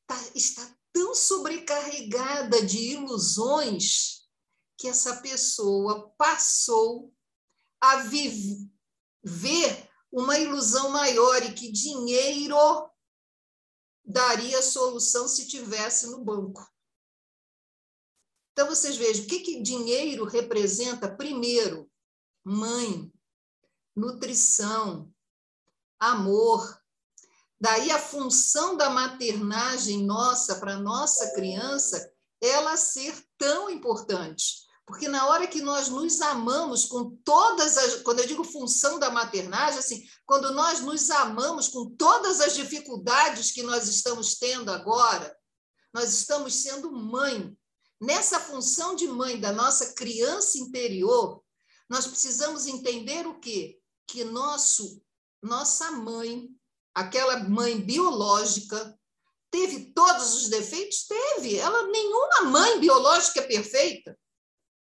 tá, 0.06 0.16
está 0.34 0.74
tão 0.92 1.14
sobrecarregada 1.14 2.62
de 2.64 2.92
ilusões 2.92 4.20
que 4.78 4.88
essa 4.88 5.16
pessoa 5.16 6.10
passou 6.16 7.12
a 7.80 7.96
viver 7.96 9.90
uma 10.10 10.38
ilusão 10.38 10.90
maior 10.90 11.42
e 11.42 11.52
que 11.52 11.70
dinheiro 11.70 12.89
daria 14.04 14.62
solução 14.62 15.28
se 15.28 15.46
tivesse 15.46 16.08
no 16.08 16.24
banco. 16.24 16.66
Então, 18.52 18.68
vocês 18.68 18.96
vejam, 18.96 19.24
o 19.24 19.28
que, 19.28 19.40
que 19.40 19.62
dinheiro 19.62 20.24
representa? 20.24 21.14
Primeiro, 21.14 21.90
mãe, 22.44 23.12
nutrição, 23.96 25.12
amor. 25.98 26.80
Daí 27.60 27.90
a 27.90 27.98
função 27.98 28.76
da 28.76 28.90
maternagem 28.90 30.04
nossa 30.04 30.58
para 30.58 30.78
nossa 30.78 31.32
criança, 31.34 32.12
ela 32.40 32.76
ser 32.76 33.22
tão 33.36 33.70
importante. 33.70 34.69
Porque 34.90 35.08
na 35.08 35.28
hora 35.28 35.46
que 35.46 35.62
nós 35.62 35.88
nos 35.88 36.20
amamos 36.20 36.84
com 36.84 37.16
todas 37.24 37.78
as. 37.78 38.02
Quando 38.02 38.18
eu 38.18 38.26
digo 38.26 38.42
função 38.42 38.98
da 38.98 39.08
maternagem, 39.08 39.78
assim, 39.78 40.04
quando 40.26 40.52
nós 40.52 40.80
nos 40.80 41.08
amamos 41.10 41.68
com 41.68 41.90
todas 41.90 42.40
as 42.40 42.56
dificuldades 42.56 43.52
que 43.52 43.62
nós 43.62 43.86
estamos 43.86 44.34
tendo 44.34 44.68
agora, 44.68 45.34
nós 45.94 46.12
estamos 46.12 46.54
sendo 46.54 46.90
mãe. 46.90 47.56
Nessa 48.00 48.40
função 48.40 48.96
de 48.96 49.06
mãe 49.06 49.40
da 49.40 49.52
nossa 49.52 49.94
criança 49.94 50.58
interior, 50.58 51.40
nós 51.88 52.08
precisamos 52.08 52.66
entender 52.66 53.28
o 53.28 53.38
quê? 53.38 53.78
Que 54.08 54.24
nosso, 54.24 55.00
nossa 55.40 55.92
mãe, 55.92 56.48
aquela 56.92 57.44
mãe 57.44 57.80
biológica, 57.80 58.98
teve 59.52 59.92
todos 59.92 60.34
os 60.34 60.48
defeitos? 60.48 61.06
Teve. 61.06 61.58
Ela, 61.58 61.86
nenhuma 61.86 62.42
mãe 62.50 62.80
biológica 62.80 63.38
é 63.38 63.46
perfeita. 63.46 64.18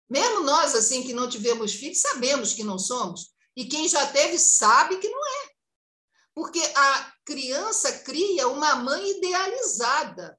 Mesmo 0.09 0.41
nós, 0.41 0.75
assim, 0.75 1.03
que 1.03 1.13
não 1.13 1.29
tivemos 1.29 1.75
filhos, 1.75 2.01
sabemos 2.01 2.55
que 2.55 2.65
não 2.65 2.79
somos. 2.79 3.33
E 3.57 3.67
quem 3.67 3.89
já 3.89 4.07
teve 4.07 4.39
sabe 4.39 4.99
que 4.99 5.09
não 5.09 5.27
é. 5.27 5.51
Porque 6.35 6.61
a 6.61 7.13
criança 7.25 7.93
cria 8.01 8.49
uma 8.49 8.77
mãe 8.77 9.11
idealizada. 9.11 10.39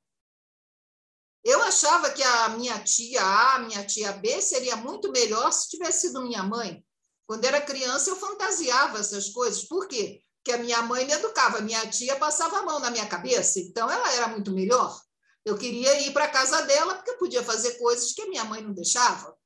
Eu 1.44 1.62
achava 1.64 2.10
que 2.10 2.24
a 2.24 2.50
minha 2.50 2.80
tia 2.84 3.22
A, 3.22 3.60
minha 3.60 3.86
tia 3.86 4.12
B 4.14 4.42
seria 4.42 4.76
muito 4.76 5.12
melhor 5.12 5.52
se 5.52 5.70
tivesse 5.70 6.08
sido 6.08 6.24
minha 6.24 6.44
mãe. 6.44 6.84
Quando 7.28 7.46
era 7.46 7.62
criança, 7.62 8.10
eu 8.10 8.16
fantasiava 8.16 9.00
essas 9.00 9.30
coisas. 9.30 9.64
Por 9.66 9.88
quê? 9.88 10.22
Porque 10.38 10.52
a 10.52 10.64
minha 10.64 10.82
mãe 10.82 11.06
me 11.06 11.14
educava, 11.14 11.62
minha 11.62 11.86
tia 11.90 12.16
passava 12.16 12.60
a 12.60 12.64
mão 12.64 12.80
na 12.80 12.90
minha 12.90 13.08
cabeça, 13.08 13.60
então 13.60 13.90
ela 13.90 14.14
era 14.14 14.28
muito 14.28 14.52
melhor. 14.52 15.00
Eu 15.46 15.58
queria 15.58 16.02
ir 16.02 16.12
para 16.12 16.26
a 16.26 16.32
casa 16.32 16.62
dela 16.64 16.96
porque 16.96 17.12
eu 17.12 17.18
podia 17.18 17.44
fazer 17.44 17.78
coisas 17.78 18.14
que 18.14 18.22
a 18.22 18.28
minha 18.28 18.44
mãe 18.46 18.62
não 18.62 18.74
deixava. 18.74 19.38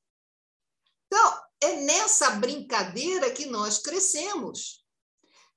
Então, 1.14 1.42
é 1.60 1.76
nessa 1.82 2.30
brincadeira 2.30 3.30
que 3.30 3.46
nós 3.46 3.78
crescemos. 3.78 4.84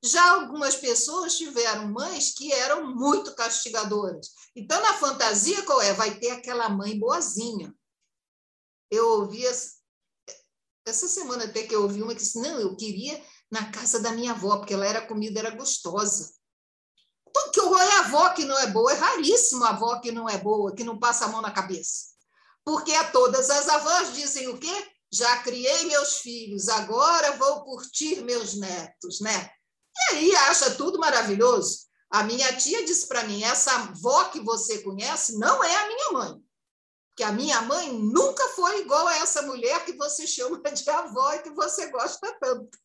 Já 0.04 0.34
algumas 0.34 0.76
pessoas 0.76 1.36
tiveram 1.36 1.88
mães 1.88 2.32
que 2.36 2.54
eram 2.54 2.94
muito 2.94 3.34
castigadoras. 3.34 4.30
Então, 4.56 4.80
na 4.80 4.94
fantasia, 4.94 5.64
qual 5.64 5.82
é? 5.82 5.94
Vai 5.94 6.20
ter 6.20 6.30
aquela 6.30 6.70
mãe 6.70 7.00
boazinha. 7.00 7.74
Eu 8.92 9.08
ouvi 9.14 9.44
essa 9.48 11.08
semana 11.08 11.46
até 11.46 11.64
que 11.64 11.74
eu 11.74 11.82
ouvi 11.82 12.04
uma 12.04 12.14
que 12.14 12.22
disse: 12.22 12.40
Não, 12.40 12.60
eu 12.60 12.76
queria 12.76 13.20
na 13.50 13.72
casa 13.72 14.00
da 14.00 14.12
minha 14.12 14.34
avó, 14.34 14.58
porque 14.58 14.76
ela 14.76 14.86
era 14.86 15.08
comida 15.08 15.40
era 15.40 15.56
gostosa. 15.56 16.36
Então, 17.28 17.52
que 17.52 17.60
é 17.60 17.96
a 17.96 18.00
avó 18.02 18.30
que 18.30 18.46
não 18.46 18.60
é 18.60 18.68
boa? 18.68 18.94
É 18.94 18.96
raríssimo 18.96 19.64
a 19.64 19.70
avó 19.70 20.00
que 20.00 20.12
não 20.12 20.30
é 20.30 20.38
boa, 20.38 20.76
que 20.76 20.84
não 20.84 21.00
passa 21.00 21.26
a 21.26 21.30
mão 21.30 21.42
na 21.42 21.50
cabeça. 21.50 22.10
Porque 22.64 22.94
a 22.94 23.10
todas 23.12 23.50
as 23.50 23.68
avós 23.68 24.14
dizem 24.14 24.50
o 24.50 24.60
quê? 24.60 24.97
Já 25.12 25.38
criei 25.38 25.86
meus 25.86 26.18
filhos, 26.18 26.68
agora 26.68 27.38
vou 27.38 27.64
curtir 27.64 28.22
meus 28.24 28.56
netos, 28.56 29.22
né? 29.22 29.50
E 29.96 30.16
aí 30.16 30.36
acha 30.36 30.76
tudo 30.76 31.00
maravilhoso. 31.00 31.88
A 32.10 32.24
minha 32.24 32.56
tia 32.56 32.86
disse 32.86 33.08
para 33.08 33.24
mim: 33.24 33.44
essa 33.44 33.72
avó 33.72 34.26
que 34.26 34.40
você 34.40 34.80
conhece 34.84 35.38
não 35.38 35.64
é 35.64 35.76
a 35.76 35.88
minha 35.88 36.12
mãe. 36.12 36.44
Que 37.16 37.24
a 37.24 37.32
minha 37.32 37.62
mãe 37.62 37.92
nunca 37.94 38.48
foi 38.50 38.82
igual 38.82 39.08
a 39.08 39.18
essa 39.18 39.42
mulher 39.42 39.84
que 39.86 39.94
você 39.94 40.28
chama 40.28 40.60
de 40.60 40.90
avó 40.90 41.34
e 41.34 41.40
que 41.40 41.50
você 41.50 41.88
gosta 41.88 42.32
tanto. 42.40 42.78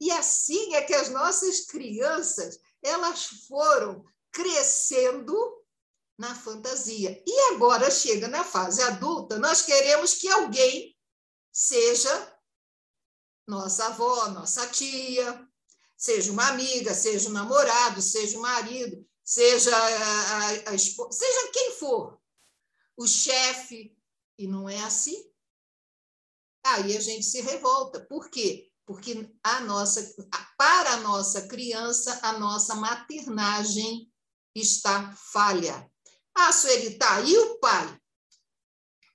E 0.00 0.10
assim 0.12 0.74
é 0.74 0.82
que 0.82 0.94
as 0.94 1.10
nossas 1.10 1.66
crianças 1.66 2.58
elas 2.82 3.24
foram 3.46 4.02
crescendo 4.32 5.36
na 6.18 6.34
fantasia. 6.34 7.22
E 7.26 7.40
agora 7.52 7.90
chega 7.90 8.26
na 8.26 8.42
fase 8.42 8.82
adulta, 8.82 9.38
nós 9.38 9.62
queremos 9.62 10.14
que 10.14 10.28
alguém 10.28 10.96
seja 11.52 12.40
nossa 13.46 13.86
avó, 13.86 14.28
nossa 14.28 14.68
tia, 14.68 15.48
seja 15.96 16.30
uma 16.30 16.48
amiga, 16.48 16.94
seja 16.94 17.28
um 17.28 17.32
namorado, 17.32 18.00
seja 18.00 18.38
um 18.38 18.42
marido, 18.42 19.04
seja 19.24 19.76
a, 19.76 20.38
a, 20.38 20.70
a 20.70 20.74
esposa, 20.74 21.18
seja 21.18 21.50
quem 21.52 21.72
for, 21.72 22.20
o 22.96 23.06
chefe, 23.06 23.96
e 24.38 24.46
não 24.46 24.68
é 24.68 24.80
assim. 24.84 25.30
Aí 26.64 26.96
a 26.96 27.00
gente 27.00 27.24
se 27.24 27.40
revolta. 27.40 28.00
Por 28.00 28.30
quê? 28.30 28.70
Porque 28.86 29.30
a 29.42 29.60
nossa, 29.60 30.14
para 30.56 30.92
a 30.92 30.96
nossa 30.98 31.46
criança, 31.46 32.18
a 32.22 32.38
nossa 32.38 32.74
maternagem 32.74 34.10
está 34.54 35.12
falha. 35.14 35.90
Ah, 36.34 36.52
Sueli, 36.52 36.94
está 36.94 37.20
e 37.20 37.36
o 37.36 37.58
pai? 37.58 37.99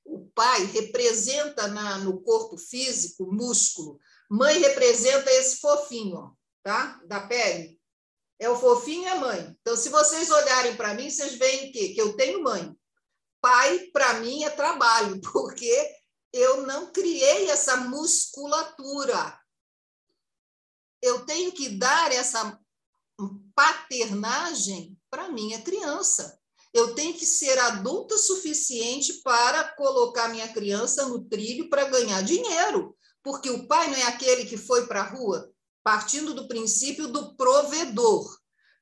O 0.06 0.30
pai 0.36 0.66
representa 0.66 1.68
na, 1.68 1.98
no 1.98 2.22
corpo 2.22 2.58
físico 2.58 3.26
músculo, 3.34 4.00
mãe 4.30 4.60
representa 4.60 5.32
esse 5.32 5.58
fofinho, 5.58 6.38
tá? 6.64 7.02
Da 7.06 7.28
pele. 7.28 7.82
É 8.40 8.50
o 8.50 8.60
fofinho 8.60 9.04
e 9.04 9.08
a 9.08 9.16
mãe. 9.16 9.58
Então, 9.62 9.76
se 9.76 9.90
vocês 9.90 10.30
olharem 10.30 10.76
para 10.76 10.94
mim, 10.94 11.10
vocês 11.10 11.36
veem 11.36 11.72
que, 11.72 11.90
que 11.90 12.02
eu 12.02 12.16
tenho 12.16 12.44
mãe. 12.44 12.76
Pai, 13.42 13.80
para 13.92 14.16
mim, 14.16 14.44
é 14.44 14.50
trabalho, 14.50 15.20
porque 15.34 15.96
eu 16.32 16.66
não 16.68 16.92
criei 16.92 17.50
essa 17.50 17.78
musculatura. 17.78 19.40
Eu 21.02 21.26
tenho 21.26 21.52
que 21.52 21.70
dar 21.70 22.12
essa 22.12 22.60
paternagem 23.56 25.00
para 25.10 25.30
minha 25.30 25.62
criança 25.62 26.40
eu 26.76 26.94
tenho 26.94 27.14
que 27.14 27.26
ser 27.26 27.58
adulta 27.58 28.18
suficiente 28.18 29.22
para 29.24 29.64
colocar 29.76 30.28
minha 30.28 30.52
criança 30.52 31.08
no 31.08 31.24
trilho 31.24 31.70
para 31.70 31.86
ganhar 31.86 32.22
dinheiro, 32.22 32.94
porque 33.24 33.50
o 33.50 33.66
pai 33.66 33.88
não 33.88 33.96
é 33.96 34.04
aquele 34.04 34.44
que 34.44 34.58
foi 34.58 34.86
para 34.86 35.00
a 35.00 35.10
rua, 35.10 35.50
partindo 35.82 36.34
do 36.34 36.50
princípio 36.50 37.08
do 37.08 37.34
provedor. 37.38 38.38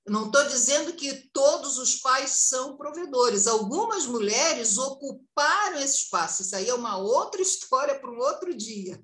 não 0.08 0.26
estou 0.26 0.44
dizendo 0.46 0.94
que 0.94 1.30
todos 1.32 1.78
os 1.78 1.98
pais 1.98 2.32
são 2.32 2.76
provedores. 2.76 3.46
Algumas 3.46 4.08
mulheres 4.08 4.76
ocuparam 4.80 5.78
esse 5.78 5.98
espaço. 5.98 6.42
Isso 6.42 6.56
aí 6.56 6.68
é 6.68 6.74
uma 6.74 6.98
outra 6.98 7.44
história 7.44 8.00
para 8.00 8.10
um 8.10 8.18
outro 8.18 8.58
dia. 8.58 9.00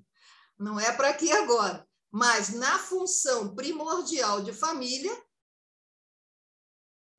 Não 0.58 0.80
é 0.80 0.90
para 0.90 1.10
aqui 1.10 1.30
agora. 1.30 1.86
Mas 2.10 2.48
na 2.48 2.76
função 2.76 3.54
primordial 3.54 4.42
de 4.42 4.52
família, 4.52 5.16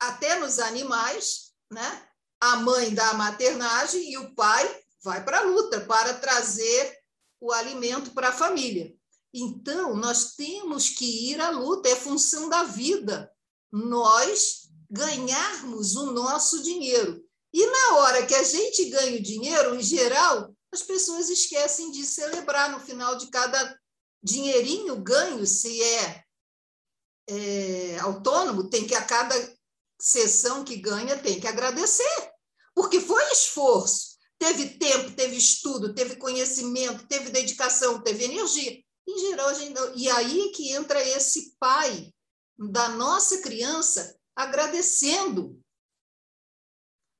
até 0.01 0.37
nos 0.37 0.59
animais, 0.59 1.50
né? 1.71 2.07
a 2.41 2.55
mãe 2.55 2.93
dá 2.93 3.11
a 3.11 3.13
maternagem 3.13 4.11
e 4.11 4.17
o 4.17 4.33
pai 4.33 4.83
vai 5.03 5.23
para 5.23 5.39
a 5.39 5.43
luta 5.43 5.81
para 5.81 6.15
trazer 6.15 6.97
o 7.39 7.51
alimento 7.51 8.11
para 8.11 8.29
a 8.29 8.33
família. 8.33 8.93
Então, 9.33 9.95
nós 9.95 10.35
temos 10.35 10.89
que 10.89 11.31
ir 11.31 11.39
à 11.39 11.51
luta, 11.51 11.87
é 11.87 11.95
função 11.95 12.49
da 12.49 12.63
vida 12.63 13.31
nós 13.71 14.69
ganharmos 14.89 15.95
o 15.95 16.11
nosso 16.11 16.61
dinheiro. 16.61 17.23
E 17.53 17.65
na 17.65 17.97
hora 17.97 18.25
que 18.25 18.35
a 18.35 18.43
gente 18.43 18.85
ganha 18.89 19.17
o 19.17 19.23
dinheiro, 19.23 19.75
em 19.75 19.81
geral, 19.81 20.53
as 20.73 20.81
pessoas 20.81 21.29
esquecem 21.29 21.91
de 21.91 22.05
celebrar 22.05 22.71
no 22.71 22.79
final 22.79 23.15
de 23.15 23.27
cada 23.27 23.79
dinheirinho 24.21 25.01
ganho, 25.01 25.45
se 25.45 25.81
é, 25.81 26.23
é 27.29 27.99
autônomo, 27.99 28.69
tem 28.69 28.85
que 28.85 28.95
a 28.95 29.03
cada 29.03 29.35
sessão 30.01 30.63
que 30.63 30.77
ganha 30.77 31.17
tem 31.17 31.39
que 31.39 31.47
agradecer, 31.47 32.31
porque 32.73 32.99
foi 32.99 33.23
esforço. 33.31 34.17
Teve 34.39 34.77
tempo, 34.79 35.11
teve 35.11 35.35
estudo, 35.35 35.93
teve 35.93 36.15
conhecimento, 36.15 37.07
teve 37.07 37.29
dedicação, 37.29 38.01
teve 38.01 38.23
energia. 38.23 38.81
Em 39.07 39.19
geral, 39.19 39.49
a 39.49 39.53
gente 39.53 39.73
não... 39.73 39.95
e 39.95 40.09
aí 40.09 40.51
que 40.51 40.71
entra 40.71 40.99
esse 41.01 41.55
pai 41.59 42.11
da 42.57 42.89
nossa 42.89 43.37
criança 43.39 44.15
agradecendo 44.35 45.61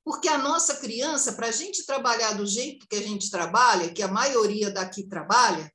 porque 0.04 0.28
a 0.28 0.38
nossa 0.38 0.76
criança, 0.76 1.32
para 1.32 1.48
a 1.48 1.52
gente 1.52 1.86
trabalhar 1.86 2.32
do 2.32 2.46
jeito 2.46 2.88
que 2.88 2.96
a 2.96 3.02
gente 3.02 3.30
trabalha, 3.30 3.92
que 3.92 4.02
a 4.02 4.08
maioria 4.08 4.70
daqui 4.70 5.08
trabalha, 5.08 5.72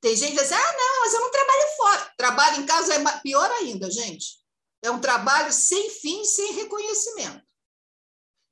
tem 0.00 0.14
gente 0.14 0.36
que 0.36 0.42
diz, 0.42 0.52
ah, 0.52 0.72
não, 0.76 1.00
mas 1.00 1.14
eu 1.14 1.20
não 1.20 1.30
trabalho 1.30 1.62
fora. 1.76 2.12
Trabalho 2.16 2.62
em 2.62 2.66
casa 2.66 2.94
é 2.94 3.20
pior 3.20 3.50
ainda, 3.52 3.90
gente. 3.90 4.41
É 4.82 4.90
um 4.90 5.00
trabalho 5.00 5.52
sem 5.52 5.90
fim, 5.90 6.24
sem 6.24 6.52
reconhecimento. 6.54 7.42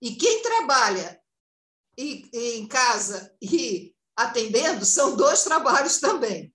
E 0.01 0.15
quem 0.15 0.43
trabalha 0.43 1.21
em 1.97 2.67
casa 2.67 3.37
e 3.43 3.95
atendendo 4.17 4.85
são 4.87 5.17
dois 5.17 5.45
trabalhos 5.45 5.99
também. 5.99 6.55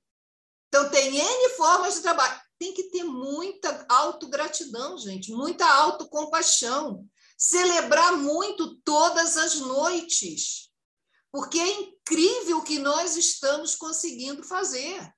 Então, 0.68 0.90
tem 0.90 1.18
N 1.18 1.50
formas 1.56 1.96
de 1.96 2.02
trabalho. 2.02 2.42
Tem 2.58 2.74
que 2.74 2.84
ter 2.90 3.04
muita 3.04 3.86
autogratidão, 3.90 4.98
gente, 4.98 5.32
muita 5.32 5.66
autocompaixão 5.68 7.08
celebrar 7.38 8.14
muito 8.18 8.78
todas 8.78 9.38
as 9.38 9.56
noites, 9.56 10.72
porque 11.32 11.60
é 11.60 11.82
incrível 11.82 12.60
o 12.60 12.64
que 12.64 12.80
nós 12.80 13.18
estamos 13.18 13.76
conseguindo 13.76 14.42
fazer 14.44 15.14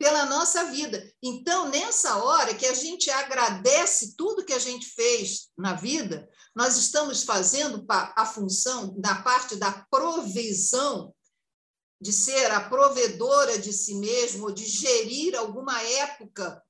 pela 0.00 0.24
nossa 0.24 0.64
vida. 0.64 1.12
Então, 1.22 1.68
nessa 1.68 2.16
hora 2.24 2.54
que 2.54 2.64
a 2.64 2.72
gente 2.72 3.10
agradece 3.10 4.16
tudo 4.16 4.46
que 4.46 4.54
a 4.54 4.58
gente 4.58 4.86
fez 4.86 5.50
na 5.58 5.74
vida, 5.74 6.26
nós 6.56 6.78
estamos 6.78 7.22
fazendo 7.22 7.84
a 7.86 8.24
função 8.24 8.98
da 8.98 9.16
parte 9.16 9.56
da 9.56 9.86
provisão, 9.90 11.14
de 12.00 12.14
ser 12.14 12.50
a 12.50 12.66
provedora 12.66 13.58
de 13.58 13.74
si 13.74 13.94
mesmo, 13.96 14.50
de 14.50 14.64
gerir 14.64 15.36
alguma 15.36 15.78
época 15.82 16.62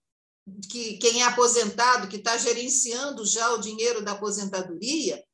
que 0.69 0.99
quem 0.99 1.23
é 1.23 1.27
aposentado, 1.27 2.09
que 2.09 2.17
está 2.17 2.37
gerenciando 2.37 3.25
já 3.25 3.53
o 3.53 3.61
dinheiro 3.61 4.03
da 4.03 4.11
aposentadoria, 4.11 5.25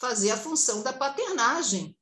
fazer 0.00 0.30
a 0.30 0.38
função 0.38 0.82
da 0.82 0.94
paternagem, 0.94 1.94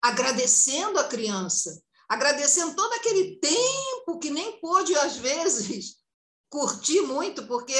agradecendo 0.00 1.00
a 1.00 1.08
criança, 1.08 1.82
agradecendo 2.08 2.74
todo 2.74 2.92
aquele 2.94 3.36
tempo 3.38 4.18
que 4.18 4.30
nem 4.30 4.58
pôde, 4.60 4.94
às 4.96 5.16
vezes, 5.16 5.96
curtir 6.50 7.02
muito, 7.02 7.46
porque 7.46 7.74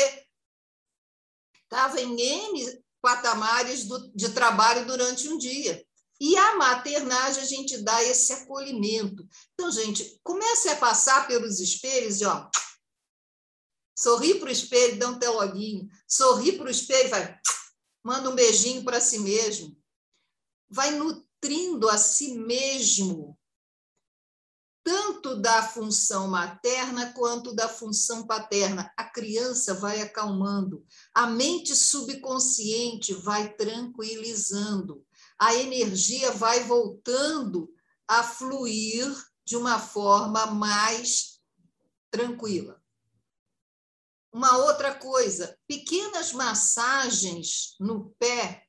estava 1.63 2.01
em 2.01 2.21
N 2.21 2.83
patamares 3.01 3.85
do, 3.85 4.13
de 4.15 4.31
trabalho 4.31 4.87
durante 4.87 5.29
um 5.29 5.39
dia. 5.39 5.85
E 6.21 6.37
a 6.37 6.57
maternagem, 6.57 7.43
a 7.43 7.47
gente 7.47 7.79
dá 7.79 8.03
esse 8.03 8.33
acolhimento. 8.33 9.27
Então, 9.55 9.71
gente, 9.71 10.21
comece 10.25 10.69
a 10.69 10.77
passar 10.77 11.29
pelos 11.29 11.61
espelhos 11.61 12.21
e, 12.21 12.25
ó, 12.25 12.51
Sorri 13.99 14.39
para 14.39 14.49
o 14.49 14.53
espelho, 14.53 14.99
dá 14.99 15.09
um 15.09 15.19
teloguinho. 15.19 15.89
Sorri 16.07 16.57
para 16.57 16.67
o 16.67 16.71
espelho, 16.71 17.11
vai, 17.11 17.41
manda 18.05 18.31
um 18.31 18.35
beijinho 18.35 18.85
para 18.85 19.01
si 19.01 19.19
mesmo. 19.19 19.77
Vai 20.71 20.93
nutrindo 20.93 21.89
a 21.89 21.99
si 21.99 22.39
mesmo, 22.39 23.38
tanto 24.89 25.37
da 25.37 25.63
função 25.63 26.29
materna 26.29 27.13
quanto 27.13 27.55
da 27.55 27.69
função 27.69 28.27
paterna. 28.27 28.91
A 28.97 29.05
criança 29.05 29.75
vai 29.75 30.01
acalmando, 30.01 30.83
a 31.13 31.27
mente 31.27 31.77
subconsciente 31.77 33.13
vai 33.13 33.53
tranquilizando, 33.53 35.05
a 35.39 35.55
energia 35.55 36.33
vai 36.33 36.65
voltando 36.65 37.71
a 38.09 38.23
fluir 38.23 39.15
de 39.45 39.59
uma 39.59 39.79
forma 39.79 40.47
mais 40.47 41.39
tranquila. 42.11 42.83
Uma 44.33 44.57
outra 44.57 44.95
coisa, 44.95 45.55
pequenas 45.67 46.33
massagens 46.33 47.77
no 47.79 48.09
pé, 48.19 48.65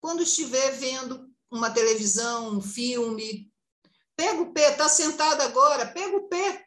quando 0.00 0.22
estiver 0.22 0.70
vendo 0.78 1.28
uma 1.50 1.72
televisão, 1.72 2.56
um 2.56 2.60
filme, 2.60 3.49
pega 4.20 4.42
o 4.42 4.52
pé, 4.52 4.72
está 4.72 4.86
sentado 4.86 5.40
agora, 5.40 5.86
pega 5.86 6.14
o 6.14 6.28
pé. 6.28 6.66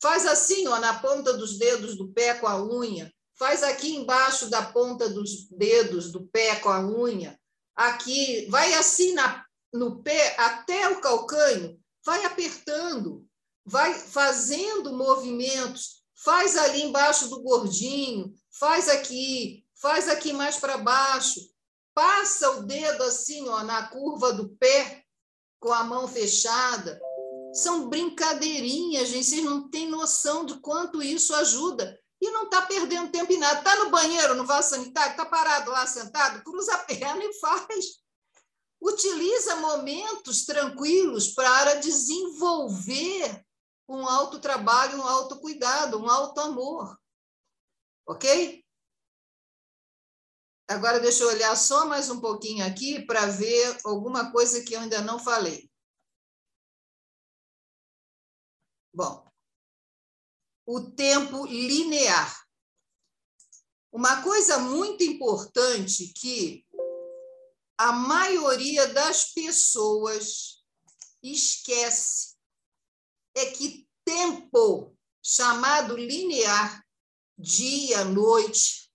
Faz 0.00 0.24
assim, 0.24 0.66
ó, 0.68 0.78
na 0.78 0.98
ponta 0.98 1.34
dos 1.34 1.58
dedos 1.58 1.98
do 1.98 2.08
pé 2.08 2.32
com 2.32 2.46
a 2.46 2.62
unha. 2.62 3.12
Faz 3.38 3.62
aqui 3.62 3.94
embaixo 3.94 4.48
da 4.48 4.62
ponta 4.62 5.06
dos 5.10 5.48
dedos 5.50 6.10
do 6.10 6.26
pé 6.28 6.56
com 6.56 6.70
a 6.70 6.80
unha. 6.80 7.38
Aqui, 7.76 8.46
vai 8.48 8.72
assim 8.72 9.12
na, 9.12 9.44
no 9.70 10.02
pé 10.02 10.34
até 10.38 10.88
o 10.88 11.00
calcanho, 11.02 11.78
vai 12.06 12.24
apertando, 12.24 13.26
vai 13.66 13.92
fazendo 13.92 14.96
movimentos 14.96 16.00
faz 16.22 16.56
ali 16.56 16.82
embaixo 16.82 17.28
do 17.28 17.40
gordinho, 17.40 18.34
faz 18.58 18.90
aqui, 18.90 19.64
faz 19.74 20.06
aqui 20.06 20.34
mais 20.34 20.58
para 20.58 20.76
baixo, 20.76 21.40
passa 21.94 22.50
o 22.50 22.62
dedo 22.62 23.02
assim, 23.04 23.48
ó, 23.48 23.62
na 23.62 23.88
curva 23.88 24.30
do 24.32 24.50
pé, 24.50 24.99
com 25.60 25.72
a 25.72 25.84
mão 25.84 26.08
fechada. 26.08 27.00
São 27.52 27.88
brincadeirinhas, 27.88 29.08
gente, 29.08 29.26
vocês 29.26 29.44
não 29.44 29.68
têm 29.68 29.88
noção 29.88 30.44
de 30.46 30.58
quanto 30.60 31.02
isso 31.02 31.34
ajuda. 31.34 32.00
E 32.20 32.30
não 32.30 32.44
está 32.44 32.62
perdendo 32.62 33.10
tempo 33.10 33.32
em 33.32 33.38
nada. 33.38 33.58
Está 33.58 33.76
no 33.76 33.90
banheiro, 33.90 34.34
no 34.34 34.46
vaso 34.46 34.70
sanitário, 34.70 35.12
está 35.12 35.24
parado 35.24 35.70
lá 35.70 35.86
sentado, 35.86 36.42
cruza 36.42 36.74
a 36.74 36.78
perna 36.78 37.24
e 37.24 37.32
faz. 37.34 38.00
Utiliza 38.80 39.56
momentos 39.56 40.44
tranquilos 40.44 41.28
para 41.28 41.74
desenvolver 41.74 43.44
um 43.88 44.08
autotrabalho, 44.08 44.98
um 44.98 45.06
autocuidado, 45.06 45.98
um 45.98 46.08
autoamor. 46.08 46.96
Ok? 48.06 48.64
Agora, 50.70 51.00
deixa 51.00 51.24
eu 51.24 51.28
olhar 51.30 51.56
só 51.56 51.84
mais 51.84 52.08
um 52.10 52.20
pouquinho 52.20 52.64
aqui 52.64 53.04
para 53.04 53.26
ver 53.26 53.76
alguma 53.84 54.30
coisa 54.30 54.62
que 54.62 54.72
eu 54.72 54.78
ainda 54.78 55.02
não 55.02 55.18
falei. 55.18 55.68
Bom, 58.94 59.28
o 60.64 60.92
tempo 60.92 61.44
linear. 61.44 62.46
Uma 63.90 64.22
coisa 64.22 64.58
muito 64.58 65.02
importante 65.02 66.12
que 66.12 66.64
a 67.76 67.90
maioria 67.90 68.86
das 68.94 69.32
pessoas 69.32 70.64
esquece 71.20 72.36
é 73.34 73.46
que 73.46 73.88
tempo 74.04 74.96
chamado 75.20 75.96
linear, 75.96 76.86
dia, 77.36 78.04
noite, 78.04 78.89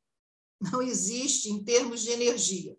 não 0.60 0.82
existe 0.82 1.50
em 1.50 1.64
termos 1.64 2.02
de 2.02 2.12
energia. 2.12 2.78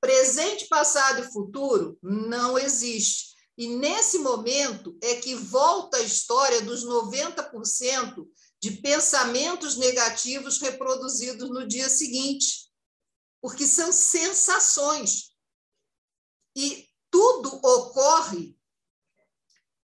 Presente, 0.00 0.66
passado 0.66 1.20
e 1.20 1.32
futuro 1.32 1.98
não 2.02 2.58
existe. 2.58 3.30
E 3.56 3.68
nesse 3.68 4.18
momento 4.18 4.96
é 5.02 5.16
que 5.16 5.34
volta 5.34 5.98
a 5.98 6.02
história 6.02 6.62
dos 6.62 6.84
90% 6.84 8.26
de 8.58 8.70
pensamentos 8.80 9.76
negativos 9.76 10.58
reproduzidos 10.60 11.50
no 11.50 11.66
dia 11.66 11.88
seguinte, 11.88 12.70
porque 13.40 13.66
são 13.66 13.92
sensações. 13.92 15.34
E 16.56 16.88
tudo 17.10 17.54
ocorre 17.56 18.56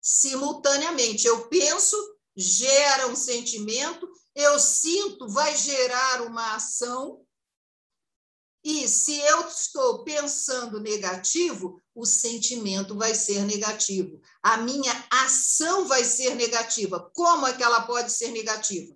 simultaneamente. 0.00 1.26
Eu 1.26 1.48
penso, 1.48 1.96
gera 2.36 3.08
um 3.08 3.16
sentimento, 3.16 4.05
eu 4.36 4.58
sinto, 4.58 5.26
vai 5.26 5.56
gerar 5.56 6.20
uma 6.20 6.56
ação. 6.56 7.24
E 8.62 8.86
se 8.86 9.16
eu 9.18 9.48
estou 9.48 10.04
pensando 10.04 10.78
negativo, 10.78 11.80
o 11.94 12.04
sentimento 12.04 12.94
vai 12.94 13.14
ser 13.14 13.46
negativo. 13.46 14.20
A 14.42 14.58
minha 14.58 14.92
ação 15.10 15.86
vai 15.86 16.04
ser 16.04 16.34
negativa. 16.34 17.10
Como 17.14 17.46
é 17.46 17.54
que 17.54 17.62
ela 17.62 17.86
pode 17.86 18.12
ser 18.12 18.30
negativa? 18.30 18.94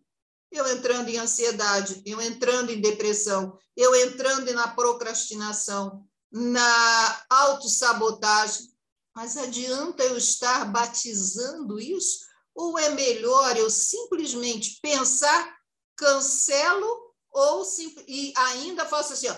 Eu 0.52 0.68
entrando 0.68 1.08
em 1.08 1.16
ansiedade, 1.16 2.02
eu 2.04 2.20
entrando 2.20 2.70
em 2.70 2.80
depressão, 2.80 3.56
eu 3.74 3.94
entrando 3.94 4.52
na 4.52 4.68
procrastinação, 4.68 6.04
na 6.30 7.24
autossabotagem, 7.30 8.68
mas 9.16 9.36
adianta 9.36 10.02
eu 10.02 10.18
estar 10.18 10.70
batizando 10.70 11.80
isso? 11.80 12.29
Ou 12.60 12.78
é 12.78 12.90
melhor 12.90 13.56
eu 13.56 13.70
simplesmente 13.70 14.80
pensar, 14.82 15.58
cancelo 15.96 17.14
ou 17.30 17.64
e 18.06 18.34
ainda 18.36 18.84
faço 18.84 19.14
assim, 19.14 19.28
ó, 19.28 19.36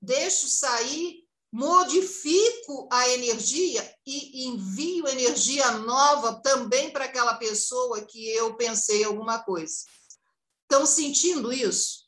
deixo 0.00 0.48
sair, 0.48 1.26
modifico 1.50 2.88
a 2.92 3.08
energia 3.08 3.82
e 4.06 4.46
envio 4.46 5.08
energia 5.08 5.72
nova 5.72 6.40
também 6.40 6.92
para 6.92 7.06
aquela 7.06 7.34
pessoa 7.34 8.04
que 8.04 8.28
eu 8.28 8.56
pensei 8.56 9.02
alguma 9.02 9.42
coisa. 9.42 9.84
Estão 10.62 10.86
sentindo 10.86 11.52
isso? 11.52 12.06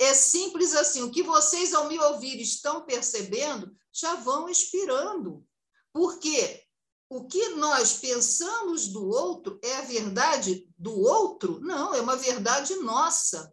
É 0.00 0.14
simples 0.14 0.74
assim. 0.74 1.02
O 1.02 1.12
que 1.12 1.22
vocês, 1.22 1.74
ao 1.74 1.86
me 1.86 1.96
ouvir, 2.00 2.40
estão 2.40 2.84
percebendo, 2.84 3.72
já 3.92 4.16
vão 4.16 4.48
expirando. 4.48 5.46
Porque 5.92 6.64
o 7.10 7.26
que 7.26 7.48
nós 7.56 7.94
pensamos 7.94 8.86
do 8.86 9.04
outro 9.04 9.58
é 9.64 9.78
a 9.78 9.82
verdade 9.82 10.64
do 10.78 10.96
outro? 10.96 11.58
Não, 11.60 11.92
é 11.92 12.00
uma 12.00 12.14
verdade 12.14 12.76
nossa. 12.76 13.52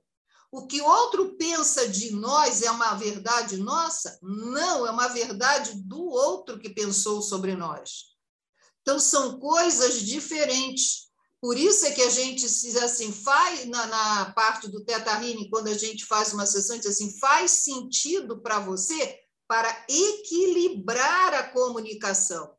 O 0.51 0.67
que 0.67 0.79
outro 0.79 1.35
pensa 1.37 1.89
de 1.89 2.11
nós 2.11 2.61
é 2.61 2.69
uma 2.69 2.93
verdade 2.93 3.57
nossa? 3.57 4.19
Não, 4.21 4.85
é 4.85 4.91
uma 4.91 5.07
verdade 5.07 5.73
do 5.73 6.05
outro 6.05 6.59
que 6.59 6.69
pensou 6.69 7.19
sobre 7.23 7.55
nós. 7.55 8.15
Então, 8.83 8.99
são 8.99 9.39
coisas 9.39 10.01
diferentes. 10.01 11.07
Por 11.41 11.57
isso 11.57 11.87
é 11.87 11.91
que 11.91 12.03
a 12.03 12.09
gente 12.11 12.41
diz 12.41 12.75
assim, 12.77 13.11
faz 13.11 13.65
na, 13.65 13.87
na 13.87 14.31
parte 14.33 14.67
do 14.67 14.85
Teta 14.85 15.11
Healing, 15.11 15.49
quando 15.49 15.67
a 15.67 15.77
gente 15.77 16.05
faz 16.05 16.31
uma 16.31 16.45
sessão, 16.45 16.77
diz 16.77 16.85
assim, 16.85 17.17
faz 17.19 17.51
sentido 17.51 18.39
para 18.39 18.59
você 18.59 19.19
para 19.47 19.85
equilibrar 19.89 21.33
a 21.33 21.43
comunicação. 21.49 22.56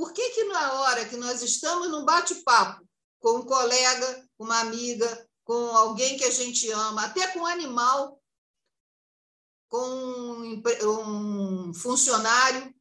Por 0.00 0.14
que, 0.14 0.30
que 0.30 0.44
na 0.44 0.80
hora 0.80 1.04
que 1.04 1.18
nós 1.18 1.42
estamos 1.42 1.90
num 1.90 2.06
bate-papo 2.06 2.82
com 3.18 3.40
um 3.40 3.44
colega, 3.44 4.26
uma 4.38 4.58
amiga, 4.60 5.28
com 5.44 5.76
alguém 5.76 6.16
que 6.16 6.24
a 6.24 6.30
gente 6.30 6.70
ama, 6.70 7.04
até 7.04 7.26
com 7.26 7.40
um 7.40 7.46
animal, 7.46 8.18
com 9.68 9.86
um 10.86 11.74
funcionário, 11.74 12.74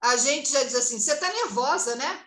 a 0.00 0.16
gente 0.16 0.50
já 0.50 0.64
diz 0.64 0.74
assim: 0.74 0.98
você 0.98 1.12
está 1.12 1.32
nervosa, 1.32 1.94
né? 1.94 2.26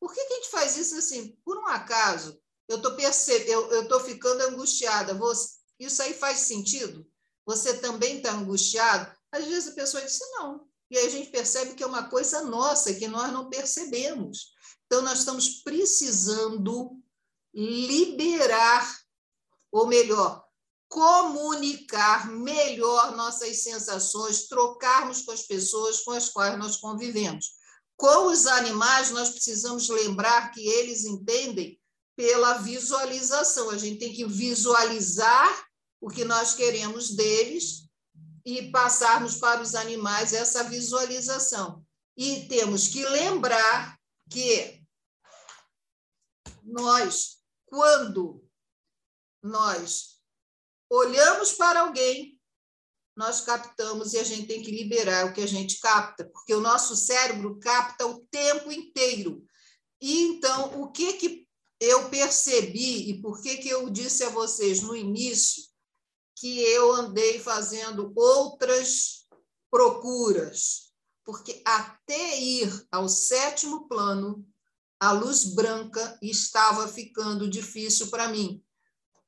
Por 0.00 0.12
que, 0.12 0.24
que 0.24 0.32
a 0.32 0.36
gente 0.38 0.50
faz 0.50 0.76
isso 0.76 0.96
assim? 0.96 1.38
Por 1.44 1.58
um 1.58 1.66
acaso, 1.68 2.42
eu 2.66 2.78
estou 2.78 2.96
percebendo, 2.96 3.72
eu 3.72 3.84
estou 3.84 4.00
ficando 4.00 4.42
angustiada. 4.42 5.14
Você, 5.14 5.58
isso 5.78 6.02
aí 6.02 6.12
faz 6.12 6.40
sentido? 6.40 7.08
Você 7.46 7.78
também 7.78 8.16
está 8.16 8.32
angustiado? 8.32 9.16
Às 9.30 9.44
vezes 9.44 9.68
a 9.68 9.76
pessoa 9.76 10.04
diz 10.04 10.18
não. 10.32 10.67
E 10.90 10.96
aí 10.96 11.06
a 11.06 11.10
gente 11.10 11.30
percebe 11.30 11.74
que 11.74 11.82
é 11.82 11.86
uma 11.86 12.08
coisa 12.08 12.42
nossa, 12.42 12.94
que 12.94 13.06
nós 13.06 13.32
não 13.32 13.50
percebemos. 13.50 14.52
Então, 14.86 15.02
nós 15.02 15.18
estamos 15.18 15.62
precisando 15.62 16.98
liberar, 17.54 18.98
ou 19.70 19.86
melhor, 19.86 20.42
comunicar 20.88 22.30
melhor 22.30 23.14
nossas 23.14 23.62
sensações, 23.62 24.48
trocarmos 24.48 25.22
com 25.22 25.32
as 25.32 25.42
pessoas 25.42 26.00
com 26.00 26.12
as 26.12 26.30
quais 26.30 26.58
nós 26.58 26.76
convivemos. 26.78 27.58
Com 27.96 28.28
os 28.28 28.46
animais, 28.46 29.10
nós 29.10 29.30
precisamos 29.30 29.88
lembrar 29.88 30.50
que 30.52 30.66
eles 30.66 31.04
entendem 31.04 31.78
pela 32.16 32.54
visualização. 32.58 33.70
A 33.70 33.76
gente 33.76 33.98
tem 33.98 34.12
que 34.12 34.24
visualizar 34.24 35.66
o 36.00 36.08
que 36.08 36.24
nós 36.24 36.54
queremos 36.54 37.10
deles 37.10 37.87
e 38.48 38.70
passarmos 38.70 39.36
para 39.36 39.60
os 39.60 39.74
animais 39.74 40.32
essa 40.32 40.64
visualização. 40.64 41.84
E 42.16 42.48
temos 42.48 42.88
que 42.88 43.04
lembrar 43.04 43.98
que 44.30 44.82
nós, 46.62 47.42
quando 47.66 48.42
nós 49.42 50.22
olhamos 50.90 51.52
para 51.52 51.80
alguém, 51.80 52.40
nós 53.14 53.42
captamos 53.42 54.14
e 54.14 54.18
a 54.18 54.24
gente 54.24 54.46
tem 54.46 54.62
que 54.62 54.70
liberar 54.70 55.26
o 55.26 55.34
que 55.34 55.42
a 55.42 55.46
gente 55.46 55.78
capta, 55.78 56.24
porque 56.24 56.54
o 56.54 56.60
nosso 56.60 56.96
cérebro 56.96 57.58
capta 57.60 58.06
o 58.06 58.24
tempo 58.30 58.72
inteiro. 58.72 59.44
E 60.00 60.22
então, 60.22 60.80
o 60.80 60.90
que 60.90 61.12
que 61.14 61.46
eu 61.78 62.08
percebi 62.08 63.10
e 63.10 63.20
por 63.20 63.42
que 63.42 63.58
que 63.58 63.68
eu 63.68 63.90
disse 63.90 64.24
a 64.24 64.30
vocês 64.30 64.80
no 64.80 64.96
início 64.96 65.67
que 66.40 66.60
eu 66.62 66.92
andei 66.92 67.40
fazendo 67.40 68.12
outras 68.14 69.26
procuras, 69.70 70.92
porque 71.24 71.60
até 71.64 72.38
ir 72.38 72.86
ao 72.90 73.08
sétimo 73.08 73.88
plano, 73.88 74.46
a 75.00 75.12
luz 75.12 75.44
branca 75.44 76.18
estava 76.22 76.88
ficando 76.88 77.48
difícil 77.48 78.08
para 78.08 78.28
mim. 78.28 78.62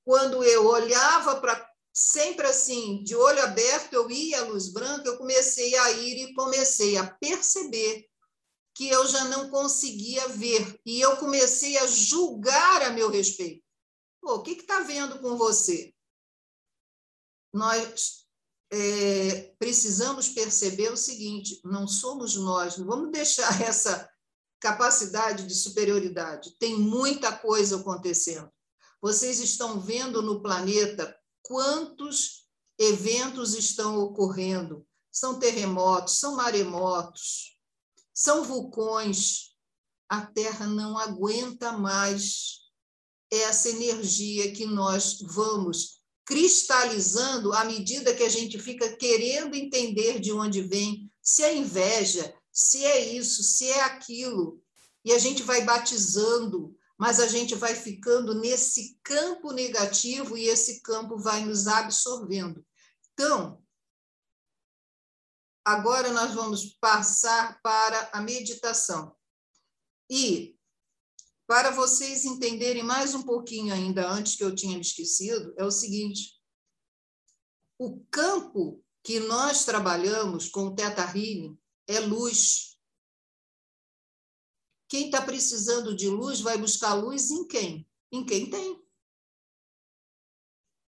Quando 0.05 0.43
eu 0.43 0.67
olhava 0.67 1.41
para 1.41 1.69
sempre 1.93 2.47
assim, 2.47 3.03
de 3.03 3.15
olho 3.15 3.43
aberto, 3.43 3.93
eu 3.93 4.11
ia 4.11 4.41
à 4.41 4.45
luz 4.45 4.73
branca, 4.73 5.09
eu 5.09 5.19
comecei 5.19 5.77
a 5.77 5.91
ir 5.93 6.31
e 6.31 6.35
comecei 6.35 6.97
a 6.97 7.07
perceber 7.07 8.09
que 8.75 8.89
eu 8.89 9.07
já 9.07 9.25
não 9.25 9.51
conseguia 9.51 10.27
ver. 10.29 10.81
E 10.87 11.01
eu 11.01 11.17
comecei 11.17 11.77
a 11.77 11.87
julgar 11.87 12.83
a 12.83 12.91
meu 12.91 13.11
respeito. 13.11 13.63
Pô, 14.21 14.37
o 14.37 14.43
que 14.43 14.53
está 14.53 14.81
vendo 14.81 15.19
com 15.21 15.37
você? 15.37 15.93
Nós 17.53 18.27
é, 18.73 19.53
precisamos 19.59 20.29
perceber 20.29 20.93
o 20.93 20.97
seguinte: 20.97 21.61
não 21.65 21.89
somos 21.89 22.37
nós, 22.37 22.77
não 22.77 22.87
vamos 22.87 23.11
deixar 23.11 23.61
essa 23.63 24.09
capacidade 24.61 25.47
de 25.47 25.55
superioridade. 25.55 26.57
Tem 26.59 26.79
muita 26.79 27.33
coisa 27.33 27.77
acontecendo. 27.77 28.51
Vocês 29.01 29.41
estão 29.41 29.81
vendo 29.81 30.21
no 30.21 30.43
planeta 30.43 31.17
quantos 31.43 32.47
eventos 32.79 33.55
estão 33.55 33.99
ocorrendo. 33.99 34.87
São 35.11 35.39
terremotos, 35.39 36.21
são 36.21 36.37
maremotos, 36.37 37.59
são 38.15 38.45
vulcões. 38.45 39.51
A 40.09 40.27
Terra 40.27 40.67
não 40.67 40.99
aguenta 40.99 41.73
mais 41.73 42.61
essa 43.33 43.69
energia 43.71 44.53
que 44.53 44.67
nós 44.67 45.19
vamos 45.23 46.00
cristalizando 46.31 47.53
à 47.53 47.65
medida 47.65 48.15
que 48.15 48.23
a 48.23 48.29
gente 48.29 48.57
fica 48.57 48.97
querendo 48.97 49.57
entender 49.57 50.21
de 50.21 50.31
onde 50.31 50.63
vem, 50.63 51.11
se 51.21 51.43
é 51.43 51.57
inveja, 51.57 52.33
se 52.53 52.85
é 52.85 53.13
isso, 53.15 53.43
se 53.43 53.69
é 53.69 53.81
aquilo. 53.83 54.63
E 55.05 55.13
a 55.13 55.19
gente 55.19 55.43
vai 55.43 55.65
batizando 55.65 56.79
mas 57.01 57.19
a 57.19 57.27
gente 57.27 57.55
vai 57.55 57.75
ficando 57.75 58.35
nesse 58.35 59.01
campo 59.03 59.53
negativo 59.53 60.37
e 60.37 60.45
esse 60.49 60.83
campo 60.83 61.17
vai 61.17 61.43
nos 61.43 61.67
absorvendo. 61.67 62.63
Então, 63.15 63.65
agora 65.65 66.13
nós 66.13 66.35
vamos 66.35 66.75
passar 66.75 67.59
para 67.63 68.11
a 68.13 68.21
meditação. 68.21 69.17
E 70.11 70.60
para 71.51 71.73
vocês 71.73 72.25
entenderem 72.25 72.85
mais 72.85 73.13
um 73.13 73.25
pouquinho 73.25 73.75
ainda 73.75 74.09
antes 74.09 74.37
que 74.37 74.45
eu 74.45 74.55
tinha 74.55 74.77
me 74.77 74.83
esquecido, 74.83 75.53
é 75.59 75.65
o 75.65 75.71
seguinte: 75.73 76.41
o 77.77 78.05
campo 78.05 78.81
que 79.03 79.19
nós 79.19 79.65
trabalhamos 79.65 80.49
com 80.49 80.67
o 80.67 80.75
Teta 80.77 81.03
Healing 81.03 81.61
é 81.89 81.99
luz. 81.99 82.79
Quem 84.89 85.07
está 85.07 85.21
precisando 85.21 85.93
de 85.93 86.09
luz 86.09 86.41
vai 86.41 86.57
buscar 86.57 86.95
luz 86.95 87.33
em 87.33 87.45
quem? 87.45 87.91
Em 88.13 88.25
quem 88.25 88.49
tem. 88.49 88.81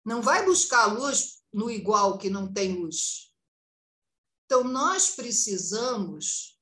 Não 0.05 0.21
vai 0.21 0.45
buscar 0.45 0.87
luz 0.87 1.41
no 1.53 1.71
igual 1.71 2.19
que 2.19 2.29
não 2.29 2.53
tem 2.53 2.75
luz. 2.75 3.33
Então, 4.47 4.65
nós 4.65 5.15
precisamos 5.15 6.61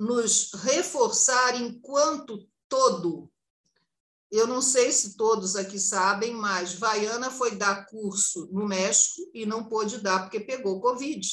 nos 0.00 0.52
reforçar 0.52 1.54
enquanto 1.54 2.44
todo. 2.68 3.30
Eu 4.30 4.46
não 4.46 4.60
sei 4.60 4.90
se 4.92 5.16
todos 5.16 5.54
aqui 5.54 5.78
sabem, 5.78 6.34
mas 6.34 6.74
Vaiana 6.74 7.30
foi 7.30 7.56
dar 7.56 7.86
curso 7.86 8.48
no 8.52 8.66
México 8.66 9.30
e 9.32 9.46
não 9.46 9.68
pôde 9.68 9.98
dar 9.98 10.22
porque 10.22 10.40
pegou 10.40 10.80
Covid. 10.80 11.26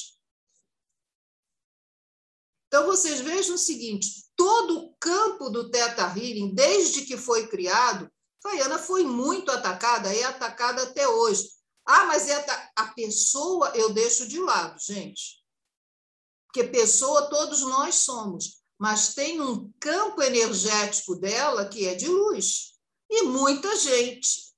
Então, 2.68 2.86
vocês 2.86 3.20
vejam 3.22 3.56
o 3.56 3.60
seguinte: 3.60 4.26
todo 4.36 4.80
o 4.80 4.96
campo 4.96 5.50
do 5.50 5.70
Teta 5.70 6.04
Healing, 6.04 6.54
desde 6.54 7.06
que 7.06 7.18
foi 7.18 7.48
criado, 7.48 8.12
Faiana 8.42 8.80
foi 8.80 9.04
muito 9.04 9.52
atacada, 9.52 10.14
é 10.14 10.24
atacada 10.24 10.84
até 10.84 11.08
hoje. 11.08 11.50
Ah, 11.86 12.06
mas 12.06 12.28
é 12.28 12.46
a 12.76 12.88
pessoa 12.94 13.70
eu 13.76 13.94
deixo 13.94 14.28
de 14.28 14.40
lado, 14.40 14.80
gente. 14.80 15.44
Porque 16.48 16.64
pessoa 16.70 17.30
todos 17.30 17.62
nós 17.62 17.96
somos, 17.96 18.63
mas 18.80 19.14
tem 19.14 19.40
um 19.40 19.72
campo 19.80 20.22
energético 20.22 21.16
dela 21.16 21.68
que 21.68 21.88
é 21.88 21.96
de 21.96 22.08
luz. 22.08 22.74
E 23.10 23.24
muita 23.24 23.76
gente, 23.78 24.54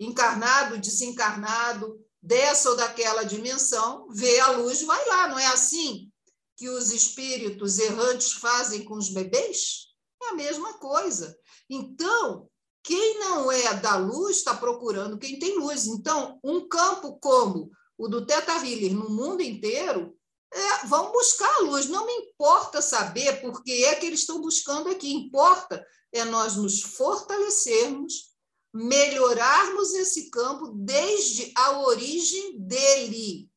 encarnado, 0.00 0.78
desencarnado, 0.78 2.04
dessa 2.20 2.70
ou 2.70 2.76
daquela 2.76 3.22
dimensão, 3.22 4.08
vê 4.10 4.40
a 4.40 4.50
luz 4.52 4.82
vai 4.82 5.06
lá. 5.08 5.28
Não 5.28 5.38
é 5.38 5.46
assim 5.46 6.10
que 6.56 6.68
os 6.68 6.90
espíritos 6.90 7.78
errantes 7.78 8.32
fazem 8.32 8.84
com 8.84 8.94
os 8.94 9.10
bebês? 9.10 9.88
É 10.22 10.28
a 10.30 10.34
mesma 10.34 10.78
coisa. 10.78 11.38
Então, 11.68 12.48
quem 12.82 13.18
não 13.18 13.50
é 13.50 13.74
da 13.74 13.96
luz 13.96 14.38
está 14.38 14.54
procurando 14.54 15.18
quem 15.18 15.38
tem 15.38 15.58
luz. 15.58 15.86
Então, 15.86 16.38
um 16.42 16.66
campo 16.68 17.18
como 17.18 17.70
o 17.96 18.08
do 18.08 18.26
Teta 18.26 18.52
Healer 18.52 18.94
no 18.94 19.10
mundo 19.10 19.42
inteiro 19.42 20.16
é, 20.54 20.86
vão 20.86 21.10
buscar 21.10 21.52
a 21.56 21.62
luz. 21.62 21.88
Não 21.88 22.06
me 22.06 22.12
importa 22.12 22.80
saber 22.80 23.40
por 23.40 23.62
que 23.62 23.84
é 23.84 23.96
que 23.96 24.06
eles 24.06 24.20
estão 24.20 24.40
buscando 24.40 24.88
aqui. 24.88 25.12
Importa 25.12 25.84
é 26.12 26.24
nós 26.24 26.54
nos 26.54 26.80
fortalecermos, 26.80 28.32
melhorarmos 28.72 29.92
esse 29.94 30.30
campo 30.30 30.68
desde 30.68 31.52
a 31.56 31.80
origem 31.80 32.58
dele. 32.60 33.50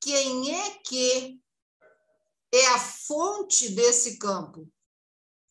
Quem 0.00 0.54
é 0.58 0.70
que 0.86 1.38
é 2.52 2.66
a 2.68 2.78
fonte 2.78 3.68
desse 3.70 4.18
campo? 4.18 4.66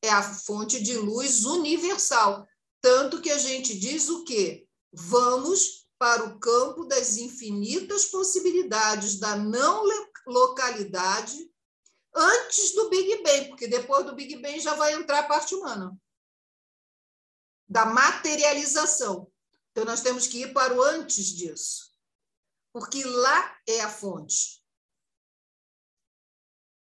É 0.03 0.09
a 0.09 0.23
fonte 0.23 0.81
de 0.81 0.97
luz 0.97 1.45
universal. 1.45 2.47
Tanto 2.81 3.21
que 3.21 3.29
a 3.29 3.37
gente 3.37 3.77
diz 3.77 4.09
o 4.09 4.23
quê? 4.23 4.65
Vamos 4.91 5.87
para 5.99 6.25
o 6.25 6.39
campo 6.39 6.85
das 6.85 7.17
infinitas 7.17 8.07
possibilidades 8.07 9.19
da 9.19 9.35
não 9.35 9.85
localidade 10.25 11.51
antes 12.13 12.73
do 12.75 12.89
Big 12.89 13.23
Bang, 13.23 13.47
porque 13.49 13.67
depois 13.67 14.05
do 14.05 14.15
Big 14.15 14.35
Bang 14.37 14.59
já 14.59 14.75
vai 14.75 14.93
entrar 14.93 15.19
a 15.19 15.27
parte 15.27 15.55
humana 15.55 15.97
da 17.67 17.85
materialização. 17.85 19.31
Então, 19.71 19.85
nós 19.85 20.01
temos 20.01 20.27
que 20.27 20.41
ir 20.41 20.53
para 20.53 20.73
o 20.73 20.81
antes 20.81 21.27
disso, 21.27 21.91
porque 22.73 23.03
lá 23.03 23.57
é 23.65 23.79
a 23.79 23.89
fonte. 23.89 24.61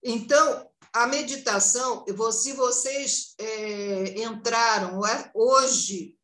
Então, 0.00 0.72
a 0.92 1.06
meditação, 1.08 2.04
se 2.32 2.52
vocês 2.52 3.34
é, 3.38 4.22
entraram 4.22 5.04
é, 5.04 5.30
hoje 5.34 6.16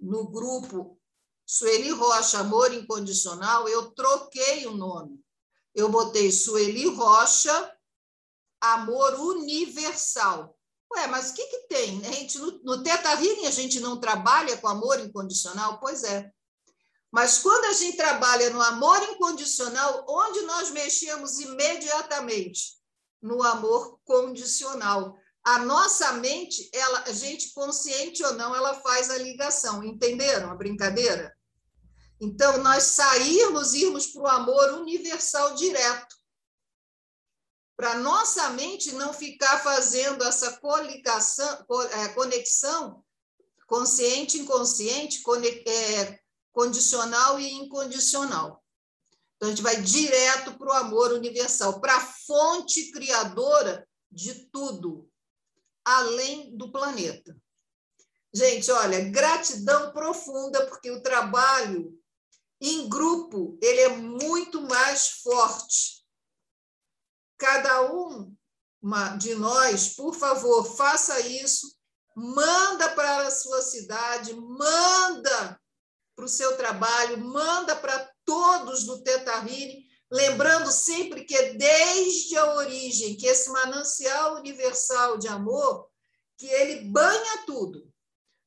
no 0.00 0.28
grupo 0.28 1.00
Sueli 1.46 1.90
Rocha 1.90 2.40
Amor 2.40 2.72
Incondicional, 2.72 3.68
eu 3.68 3.92
troquei 3.92 4.66
o 4.66 4.76
nome 4.76 5.19
eu 5.74 5.88
botei 5.88 6.30
Sueli 6.32 6.86
Rocha, 6.88 7.76
Amor 8.60 9.14
Universal. 9.14 10.56
Ué, 10.92 11.06
mas 11.06 11.30
o 11.30 11.34
que, 11.34 11.46
que 11.46 11.68
tem? 11.68 12.04
A 12.06 12.10
gente, 12.10 12.38
no, 12.38 12.60
no 12.64 12.82
Teta 12.82 13.10
Healing 13.12 13.46
a 13.46 13.50
gente 13.50 13.78
não 13.78 14.00
trabalha 14.00 14.56
com 14.56 14.66
amor 14.66 14.98
incondicional? 14.98 15.78
Pois 15.78 16.02
é. 16.02 16.30
Mas 17.12 17.38
quando 17.38 17.64
a 17.66 17.72
gente 17.72 17.96
trabalha 17.96 18.50
no 18.50 18.60
amor 18.60 19.00
incondicional, 19.04 20.04
onde 20.08 20.42
nós 20.42 20.70
mexemos 20.70 21.38
imediatamente? 21.38 22.78
No 23.22 23.42
amor 23.42 23.98
condicional. 24.04 25.16
A 25.44 25.58
nossa 25.60 26.12
mente, 26.14 26.70
ela, 26.72 27.04
a 27.06 27.12
gente 27.12 27.52
consciente 27.52 28.22
ou 28.24 28.34
não, 28.34 28.54
ela 28.54 28.74
faz 28.74 29.10
a 29.10 29.18
ligação. 29.18 29.82
Entenderam 29.82 30.50
a 30.50 30.54
brincadeira? 30.54 31.34
Então, 32.20 32.58
nós 32.58 32.82
sairmos, 32.82 33.72
irmos 33.72 34.08
para 34.08 34.22
o 34.22 34.26
amor 34.26 34.74
universal 34.74 35.54
direto. 35.54 36.16
Para 37.74 37.98
nossa 37.98 38.50
mente 38.50 38.92
não 38.92 39.14
ficar 39.14 39.58
fazendo 39.62 40.22
essa 40.22 40.60
é, 41.92 42.08
conexão 42.08 43.02
consciente, 43.66 44.36
inconsciente, 44.38 45.22
é, 45.66 46.20
condicional 46.52 47.40
e 47.40 47.50
incondicional. 47.52 48.62
Então, 49.36 49.48
a 49.48 49.52
gente 49.52 49.62
vai 49.62 49.80
direto 49.80 50.58
para 50.58 50.68
o 50.68 50.76
amor 50.76 51.12
universal, 51.12 51.80
para 51.80 51.96
a 51.96 52.00
fonte 52.00 52.90
criadora 52.90 53.88
de 54.10 54.46
tudo, 54.50 55.08
além 55.82 56.54
do 56.54 56.70
planeta. 56.70 57.34
Gente, 58.34 58.70
olha, 58.70 59.08
gratidão 59.08 59.90
profunda, 59.92 60.66
porque 60.66 60.90
o 60.90 61.02
trabalho 61.02 61.99
em 62.60 62.88
grupo, 62.88 63.58
ele 63.62 63.80
é 63.80 63.88
muito 63.88 64.60
mais 64.62 65.08
forte. 65.22 66.04
Cada 67.38 67.90
um 67.92 68.34
de 69.18 69.34
nós, 69.34 69.90
por 69.94 70.14
favor, 70.14 70.64
faça 70.64 71.18
isso, 71.20 71.74
manda 72.14 72.90
para 72.90 73.26
a 73.26 73.30
sua 73.30 73.62
cidade, 73.62 74.34
manda 74.34 75.60
para 76.14 76.24
o 76.24 76.28
seu 76.28 76.56
trabalho, 76.56 77.18
manda 77.18 77.74
para 77.76 78.10
todos 78.24 78.84
do 78.84 79.02
Tetarine, 79.02 79.86
lembrando 80.10 80.70
sempre 80.70 81.24
que 81.24 81.34
é 81.34 81.54
desde 81.54 82.36
a 82.36 82.54
origem, 82.54 83.16
que 83.16 83.26
esse 83.26 83.48
manancial 83.50 84.36
universal 84.36 85.16
de 85.16 85.28
amor, 85.28 85.88
que 86.36 86.46
ele 86.46 86.88
banha 86.90 87.44
tudo. 87.46 87.90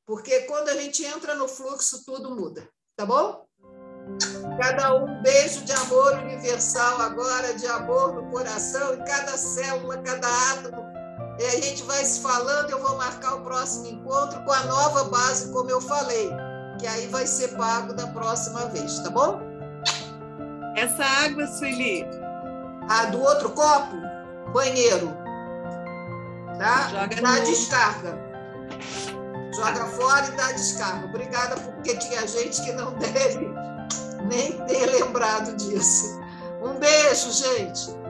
Porque 0.05 0.41
quando 0.41 0.69
a 0.69 0.75
gente 0.75 1.03
entra 1.03 1.33
no 1.35 1.47
fluxo, 1.47 2.03
tudo 2.05 2.35
muda. 2.35 2.69
Tá 2.95 3.05
bom? 3.05 3.47
Cada 4.59 4.95
um 4.95 5.21
beijo 5.21 5.61
de 5.61 5.71
amor 5.71 6.13
universal 6.19 7.01
agora, 7.01 7.53
de 7.55 7.65
amor 7.67 8.13
no 8.13 8.29
coração, 8.29 8.93
em 8.93 9.03
cada 9.03 9.37
célula, 9.37 9.97
cada 9.99 10.27
átomo. 10.51 10.85
E 11.39 11.45
a 11.45 11.61
gente 11.61 11.83
vai 11.83 12.05
se 12.05 12.19
falando, 12.21 12.69
eu 12.69 12.79
vou 12.79 12.95
marcar 12.97 13.35
o 13.35 13.41
próximo 13.41 13.87
encontro 13.87 14.43
com 14.43 14.51
a 14.51 14.63
nova 14.65 15.05
base, 15.05 15.51
como 15.51 15.69
eu 15.69 15.81
falei, 15.81 16.29
que 16.79 16.85
aí 16.85 17.07
vai 17.07 17.25
ser 17.25 17.49
pago 17.55 17.93
da 17.93 18.07
próxima 18.07 18.67
vez, 18.67 18.99
tá 18.99 19.09
bom? 19.09 19.41
Essa 20.75 21.03
água, 21.03 21.47
Sueli. 21.47 22.05
A 22.89 23.05
do 23.05 23.21
outro 23.21 23.49
copo, 23.51 23.95
banheiro. 24.53 25.15
Tá? 26.59 26.89
Joga 26.89 27.21
dá 27.21 27.35
no... 27.39 27.45
descarga. 27.45 28.19
Joga 29.55 29.85
fora 29.85 30.27
e 30.27 30.31
dá 30.31 30.51
descarga. 30.51 31.05
Obrigada, 31.07 31.55
porque 31.55 31.95
tinha 31.97 32.27
gente 32.27 32.61
que 32.63 32.71
não 32.73 32.91
deve 32.99 33.52
nem 34.25 34.51
ter 34.65 34.85
lembrado 34.85 35.55
disso. 35.55 36.19
Um 36.61 36.79
beijo, 36.79 37.31
gente. 37.31 38.02